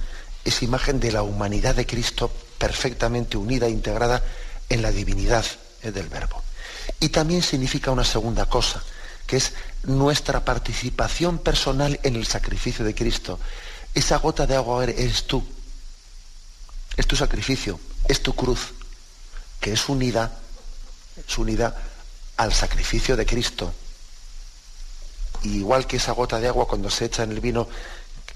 [0.44, 4.24] es imagen de la humanidad de Cristo perfectamente unida, e integrada
[4.70, 5.46] en la divinidad
[5.82, 6.42] del verbo.
[7.00, 8.84] Y también significa una segunda cosa,
[9.28, 9.54] que es
[9.84, 13.40] nuestra participación personal en el sacrificio de Cristo.
[13.94, 15.44] Esa gota de agua eres tú,
[16.98, 18.74] es tu sacrificio, es tu cruz,
[19.60, 20.38] que es unida,
[21.28, 21.76] es unida
[22.38, 23.74] al sacrificio de Cristo.
[25.44, 27.68] igual que esa gota de agua cuando se echa en el vino,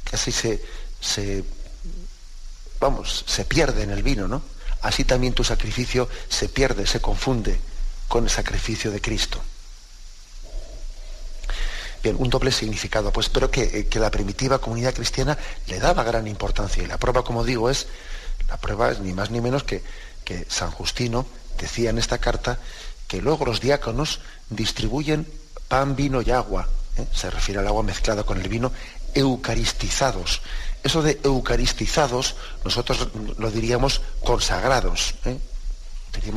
[0.03, 0.63] casi se,
[1.01, 1.43] se
[2.79, 4.41] vamos, se pierde en el vino, ¿no?
[4.81, 7.59] Así también tu sacrificio se pierde, se confunde
[8.07, 9.39] con el sacrificio de Cristo.
[12.01, 16.03] Bien, un doble significado, pues pero que, eh, que, la primitiva comunidad cristiana le daba
[16.03, 16.81] gran importancia.
[16.81, 17.87] Y la prueba, como digo, es,
[18.47, 19.83] la prueba es ni más ni menos que,
[20.23, 21.25] que San Justino
[21.57, 22.57] decía en esta carta
[23.07, 25.27] que luego los diáconos distribuyen
[25.67, 26.69] pan, vino y agua.
[26.97, 27.05] ¿eh?
[27.13, 28.71] Se refiere al agua mezclada con el vino,
[29.13, 30.41] eucaristizados.
[30.83, 35.15] Eso de eucaristizados, nosotros lo diríamos consagrados.
[35.25, 35.37] ¿eh?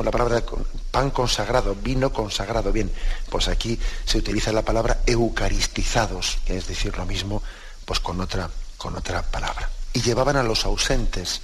[0.03, 0.43] la palabra
[0.91, 2.71] pan consagrado, vino consagrado.
[2.71, 2.91] Bien,
[3.29, 7.41] pues aquí se utiliza la palabra eucaristizados, que es decir lo mismo
[7.85, 9.69] pues con otra, con otra palabra.
[9.93, 11.41] Y llevaban a los ausentes,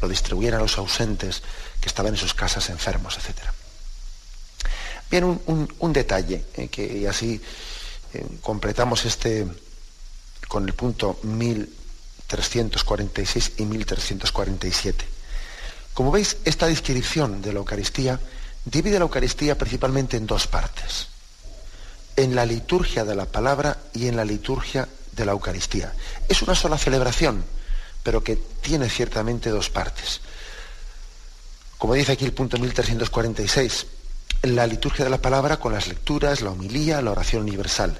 [0.00, 1.42] lo distribuían a los ausentes
[1.80, 3.38] que estaban en sus casas enfermos, etc.
[5.10, 6.68] Bien, un, detalle, ¿eh?
[6.68, 7.40] que así
[8.14, 9.46] eh, completamos este
[10.48, 11.81] con el punto 1000
[12.36, 15.04] 1346 y 1347.
[15.94, 18.18] Como veis, esta descripción de la Eucaristía
[18.64, 21.08] divide la Eucaristía principalmente en dos partes.
[22.16, 25.92] En la liturgia de la palabra y en la liturgia de la Eucaristía.
[26.28, 27.44] Es una sola celebración,
[28.02, 30.20] pero que tiene ciertamente dos partes.
[31.78, 33.86] Como dice aquí el punto 1346,
[34.42, 37.98] la liturgia de la palabra con las lecturas, la homilía, la oración universal.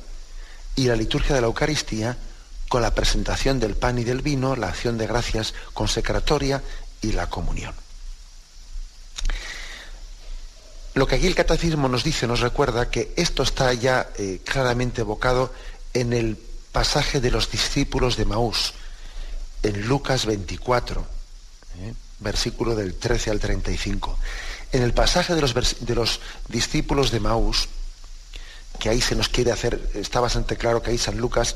[0.77, 2.17] Y la liturgia de la Eucaristía
[2.73, 6.63] con la presentación del pan y del vino, la acción de gracias consecratoria
[7.03, 7.75] y la comunión.
[10.95, 15.03] Lo que aquí el catecismo nos dice, nos recuerda que esto está ya eh, claramente
[15.03, 15.53] evocado
[15.93, 16.39] en el
[16.73, 18.73] pasaje de los discípulos de Maús,
[19.63, 21.05] en Lucas 24,
[21.79, 21.93] ¿eh?
[22.21, 24.19] versículo del 13 al 35.
[24.73, 27.69] En el pasaje de los, de los discípulos de Maús,
[28.79, 31.55] que ahí se nos quiere hacer, está bastante claro que ahí San Lucas,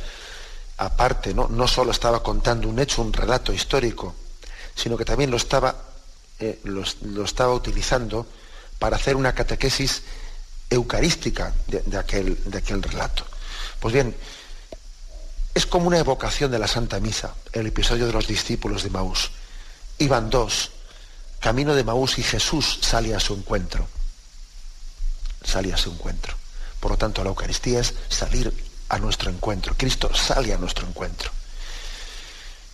[0.79, 4.15] aparte, no, no solo estaba contando un hecho, un relato histórico,
[4.75, 5.75] sino que también lo estaba,
[6.39, 8.27] eh, lo estaba utilizando
[8.79, 10.03] para hacer una catequesis
[10.71, 13.25] eucarística de, aquel, de aquel relato.
[13.81, 14.17] Pues bien,
[15.55, 19.31] es como una evocación de la Santa Misa, el episodio de los discípulos de Maús.
[19.99, 20.73] Iban dos,
[21.41, 23.89] camino de Maús y Jesús salía a su encuentro.
[25.45, 26.35] Salía a su encuentro.
[26.81, 28.53] Por lo tanto, la Eucaristía es salir
[28.89, 29.75] a nuestro encuentro.
[29.77, 31.31] Cristo sale a nuestro encuentro.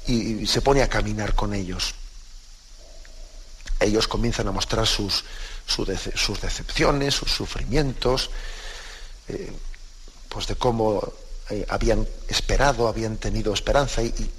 [0.06, 1.94] Y, se pone a caminar con ellos.
[3.80, 5.24] Ellos comienzan a mostrar sus,
[5.66, 8.30] sus decepciones, sus sufrimientos,
[9.28, 9.52] eh,
[10.28, 11.12] pues de cómo
[11.50, 14.30] eh, habían esperado, habían tenido esperanza y,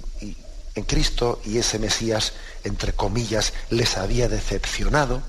[0.74, 2.32] en Cristo y ese Mesías,
[2.64, 5.22] entre comillas, les había decepcionado.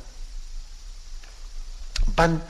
[2.16, 2.44] Van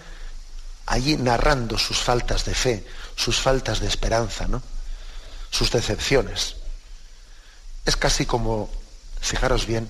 [0.86, 2.86] allí narrando sus faltas de fe,
[3.16, 4.61] sus faltas de esperanza, ¿no?
[5.55, 6.55] sus decepciones.
[7.86, 8.70] Es casi como,
[9.22, 9.89] fijaros bien,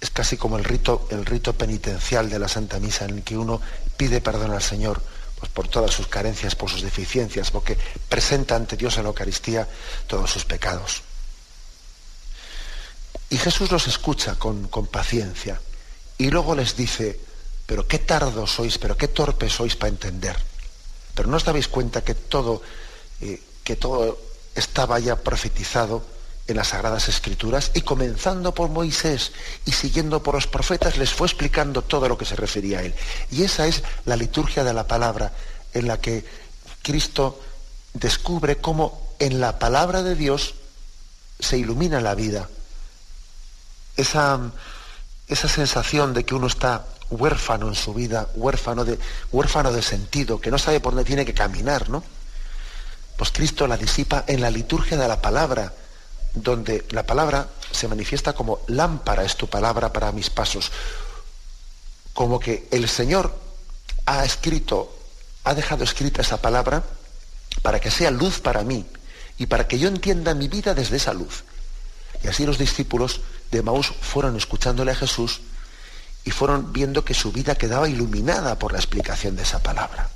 [0.00, 3.36] es casi como el rito, el rito penitencial de la Santa Misa en el que
[3.36, 3.60] uno
[3.96, 5.02] pide perdón al Señor
[5.38, 7.76] pues, por todas sus carencias, por sus deficiencias, porque
[8.08, 9.68] presenta ante Dios en la Eucaristía
[10.06, 11.02] todos sus pecados.
[13.28, 15.60] Y Jesús los escucha con, con paciencia
[16.18, 17.18] y luego les dice,
[17.66, 20.51] pero qué tardos sois, pero qué torpes sois para entender.
[21.14, 22.62] Pero no os dabais cuenta que todo,
[23.20, 24.18] eh, que todo
[24.54, 26.02] estaba ya profetizado
[26.46, 29.32] en las Sagradas Escrituras y comenzando por Moisés
[29.64, 32.94] y siguiendo por los profetas les fue explicando todo lo que se refería a él.
[33.30, 35.32] Y esa es la liturgia de la palabra
[35.72, 36.24] en la que
[36.82, 37.40] Cristo
[37.94, 40.54] descubre cómo en la palabra de Dios
[41.38, 42.48] se ilumina la vida.
[43.96, 44.40] Esa,
[45.28, 48.98] esa sensación de que uno está huérfano en su vida, huérfano de,
[49.30, 52.02] huérfano de sentido, que no sabe por dónde tiene que caminar, ¿no?
[53.16, 55.72] Pues Cristo la disipa en la liturgia de la palabra,
[56.34, 60.72] donde la palabra se manifiesta como lámpara es tu palabra para mis pasos.
[62.14, 63.34] Como que el Señor
[64.06, 64.96] ha escrito,
[65.44, 66.82] ha dejado escrita esa palabra
[67.60, 68.86] para que sea luz para mí
[69.38, 71.44] y para que yo entienda mi vida desde esa luz.
[72.24, 75.42] Y así los discípulos de Maús fueron escuchándole a Jesús
[76.24, 80.08] y fueron viendo que su vida quedaba iluminada por la explicación de esa palabra.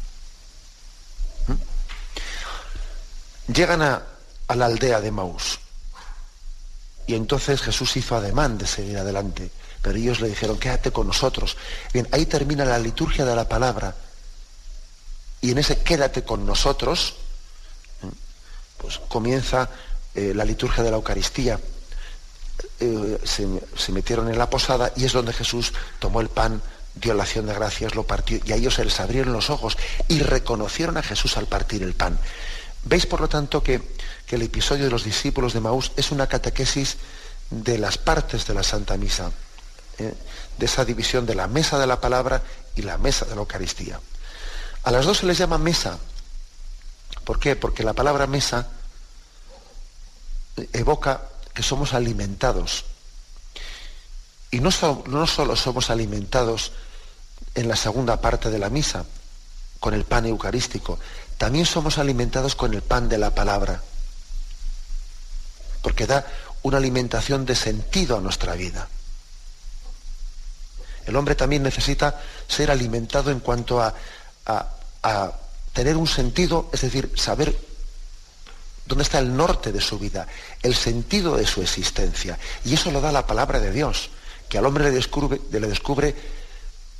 [1.48, 3.52] ¿Mm?
[3.52, 4.02] Llegan a,
[4.54, 5.59] la aldea de Maús.
[7.07, 9.50] Y entonces Jesús hizo ademán de seguir adelante,
[9.82, 11.57] pero ellos le dijeron, quédate con nosotros.
[11.92, 13.94] Bien, ahí termina la liturgia de la palabra.
[15.40, 17.14] Y en ese quédate con nosotros,
[18.78, 19.68] pues comienza
[20.14, 21.61] eh, la liturgia de la Eucaristía.
[22.80, 26.62] Eh, se, metieron en la posada y es donde Jesús tomó el pan,
[26.94, 29.76] dio la acción de gracias, lo partió y a ellos se les abrieron los ojos
[30.09, 32.18] y reconocieron a Jesús al partir el pan.
[32.84, 33.80] Veis, por lo tanto, que,
[34.28, 36.96] el episodio de los discípulos de Maús es una catequesis
[37.50, 39.30] de las partes de la Santa Misa,
[39.98, 40.14] ¿eh?
[40.59, 42.42] de esa división de la mesa de la palabra
[42.74, 44.00] y la mesa de la Eucaristía.
[44.82, 45.98] A las dos se les llama mesa.
[47.24, 47.57] ¿Por qué?
[47.57, 48.68] Porque la palabra mesa
[50.72, 51.22] evoca
[51.57, 52.84] que somos alimentados.
[54.50, 54.70] Y no,
[55.07, 56.72] no solo somos alimentados
[57.54, 59.07] en la segunda parte de la misa,
[59.80, 60.98] con el pan eucarístico,
[61.38, 63.82] también somos alimentados con el pan de la palabra,
[65.82, 66.26] porque da
[66.62, 68.88] una alimentación de sentido a nuestra vida.
[71.07, 73.94] El hombre también necesita ser alimentado en cuanto a,
[74.44, 75.32] a,
[75.72, 77.57] tener un sentido, es decir, saber
[78.87, 80.26] dónde está el norte de su vida,
[80.62, 82.39] el sentido de su existencia.
[82.64, 84.11] Y eso lo da la palabra de Dios,
[84.49, 86.14] que al hombre le descubre, le descubre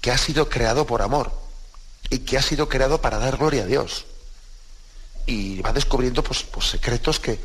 [0.01, 1.33] que ha sido creado por amor
[2.11, 4.07] y que ha sido creado para dar gloria a Dios
[5.27, 7.39] y va descubriendo pues, pues secretos que,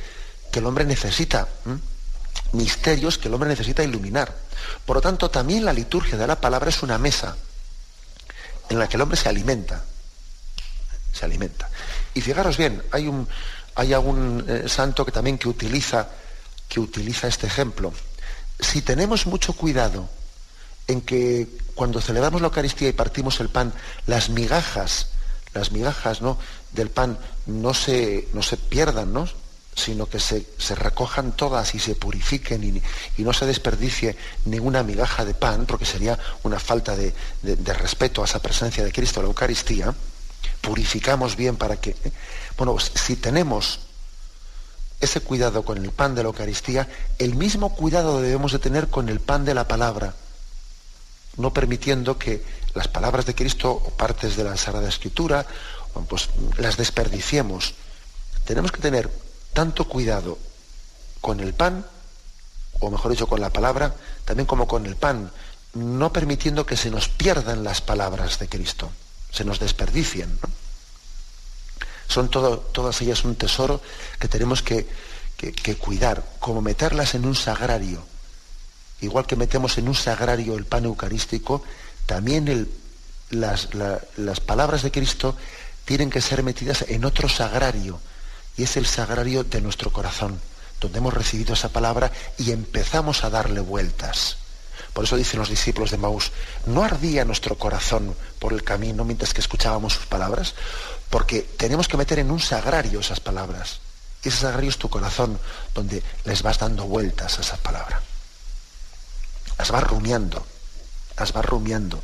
[0.54, 1.48] el hombre necesita,
[2.52, 4.36] misterios que el hombre necesita iluminar.
[4.86, 7.38] Por lo tanto, también la liturgia de la palabra es una mesa
[8.70, 9.84] en la que el hombre se alimenta.
[11.14, 11.70] Se alimenta.
[12.14, 13.28] Y fijaros bien, hay un
[13.76, 16.10] hay algún eh, santo que también que utiliza,
[16.68, 17.94] que utiliza este ejemplo.
[18.60, 20.10] Si tenemos mucho cuidado
[20.88, 23.74] en que cuando celebramos la Eucaristía y partimos el pan,
[24.08, 25.08] las migajas,
[25.54, 26.38] las migajas ¿no?
[26.72, 29.28] del pan no se, no se pierdan, ¿no?
[29.76, 30.46] sino que se,
[30.76, 32.82] recojan todas y se purifiquen
[33.18, 34.16] y, no se desperdicie
[34.46, 37.14] ninguna migaja de pan, porque sería una falta de,
[37.74, 39.94] respeto a esa presencia de Cristo, la Eucaristía,
[40.60, 41.96] purificamos bien para que.
[42.58, 43.80] Bueno, si tenemos
[45.00, 46.88] ese cuidado con el pan de la Eucaristía,
[47.18, 50.14] el mismo cuidado debemos de tener con el pan de la palabra,
[51.38, 52.44] no permitiendo que
[52.74, 55.46] las palabras de Cristo o partes de la Sagrada Escritura,
[56.08, 57.74] pues las desperdiciemos.
[58.46, 59.12] Tenemos que tener
[59.54, 60.38] tanto cuidado
[61.20, 61.86] con el pan,
[62.80, 63.96] o mejor dicho, con la palabra,
[64.26, 65.32] también como con el pan,
[65.74, 68.92] no permitiendo que se nos pierdan las palabras de Cristo,
[69.32, 70.40] se nos desperdicien.
[72.12, 73.82] Son todas ellas un tesoro
[74.20, 74.86] que tenemos que,
[75.80, 78.04] cuidar, como meterlas en un sagrario.
[79.00, 81.64] Igual que metemos en un sagrario el pan eucarístico,
[82.06, 82.70] también
[83.30, 85.38] las, las palabras de Cristo
[85.86, 88.02] tienen que ser metidas en otro sagrario,
[88.58, 90.40] y es el sagrario de nuestro corazón,
[90.82, 94.38] donde hemos recibido esa palabra y empezamos a darle vueltas.
[94.94, 96.32] Por eso dicen los discípulos de Maús,
[96.66, 100.54] ¿no ardía nuestro corazón por el camino mientras que escuchábamos sus palabras?
[101.12, 103.82] Porque tenemos que meter en un sagrario esas palabras.
[104.24, 105.38] Ese sagrario es tu corazón,
[105.76, 108.02] donde les vas dando vueltas a esa palabra.
[109.58, 110.44] Las vas rumiando,
[111.18, 112.02] las vas rumiando.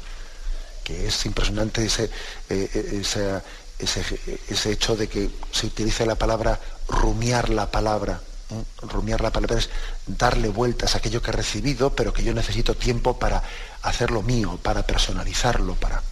[0.84, 2.06] Que es impresionante ese,
[2.50, 3.42] eh, eh, esa,
[3.80, 8.20] ese, hecho de que se utilice la palabra rumiar la palabra.
[8.50, 8.64] ¿eh?
[8.82, 9.70] Rumiar la palabra es
[10.06, 13.42] darle vueltas a aquello que he recibido, pero que yo necesito tiempo para
[13.84, 16.04] hacerlo mío, para personalizarlo, para.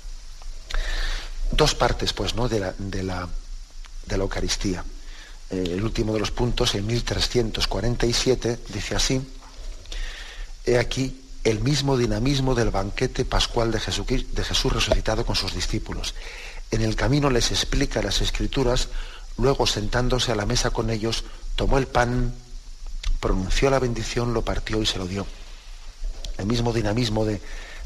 [1.52, 2.48] Dos partes, pues, ¿no?
[2.48, 3.28] de, la, de, la,
[4.06, 4.84] de la Eucaristía.
[5.50, 9.22] Eh, el último de los puntos, en 1347, dice así:
[10.66, 16.16] He aquí el mismo dinamismo del banquete pascual de de Jesús resucitado con sus discípulos
[16.72, 18.90] en el camino les explica las escrituras,
[19.38, 21.24] luego sentándose a la mesa con ellos,
[21.56, 22.34] tomó el pan,
[23.20, 25.26] pronunció la bendición, lo partió y se lo dio.
[26.38, 27.40] El mismo dinamismo de,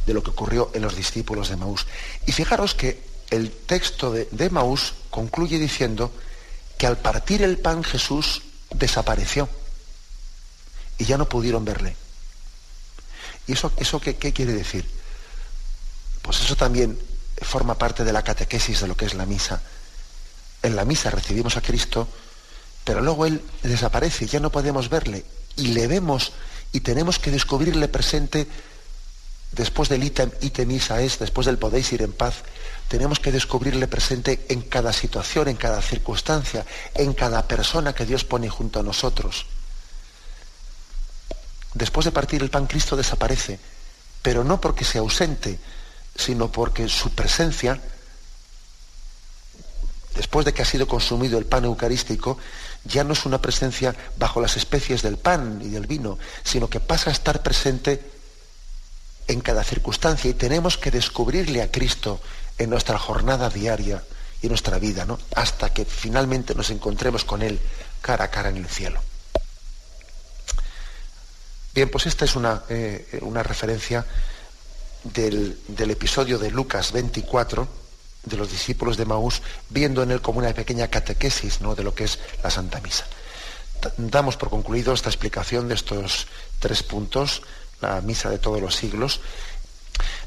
[0.08, 1.86] lo que ocurrió en los discípulos de Maús.
[2.26, 6.12] Y fijaros que el texto de, de Maús concluye diciendo
[6.78, 8.42] que al partir el pan Jesús
[8.74, 9.50] desapareció
[10.98, 11.96] y ya no pudieron verle.
[13.48, 14.86] ¿Y eso, eso qué, quiere decir?
[16.22, 17.00] Pues eso también
[17.42, 19.62] forma parte de la catequesis de lo que es la misa.
[20.62, 22.08] En la misa recibimos a Cristo,
[22.84, 25.26] pero luego Él desaparece, ya no podemos verle,
[25.56, 26.34] y le vemos
[26.72, 28.48] y tenemos que descubrirle presente
[29.54, 30.32] después del item,
[30.68, 32.44] misa es, después del podéis ir en paz,
[32.90, 36.66] tenemos que descubrirle presente en cada situación, en cada circunstancia,
[36.96, 39.46] en cada persona que Dios pone junto a nosotros.
[41.76, 43.60] Después de partir el pan, Cristo desaparece,
[44.24, 45.60] pero no porque sea ausente,
[46.16, 47.80] sino porque su presencia,
[50.16, 52.40] después de que ha sido consumido el pan eucarístico,
[52.86, 56.80] ya no es una presencia bajo las especies del pan y del vino, sino que
[56.80, 58.04] pasa a estar presente
[59.28, 62.20] en cada circunstancia y tenemos que descubrirle a Cristo
[62.60, 64.04] en nuestra jornada diaria
[64.42, 65.18] y en nuestra vida, ¿no?
[65.36, 67.60] hasta que finalmente nos encontremos con Él
[68.02, 69.02] cara a cara en el cielo.
[71.74, 74.06] Bien, pues esta es una, eh, una referencia
[75.04, 77.68] del, episodio de Lucas 24,
[78.26, 81.76] de los discípulos de Maús, viendo en él como una pequeña catequesis ¿no?
[81.76, 83.06] de lo que es la Santa Misa.
[83.98, 86.28] Damos por concluido esta explicación de estos
[86.60, 87.44] tres puntos,
[87.80, 89.22] la misa de todos los siglos.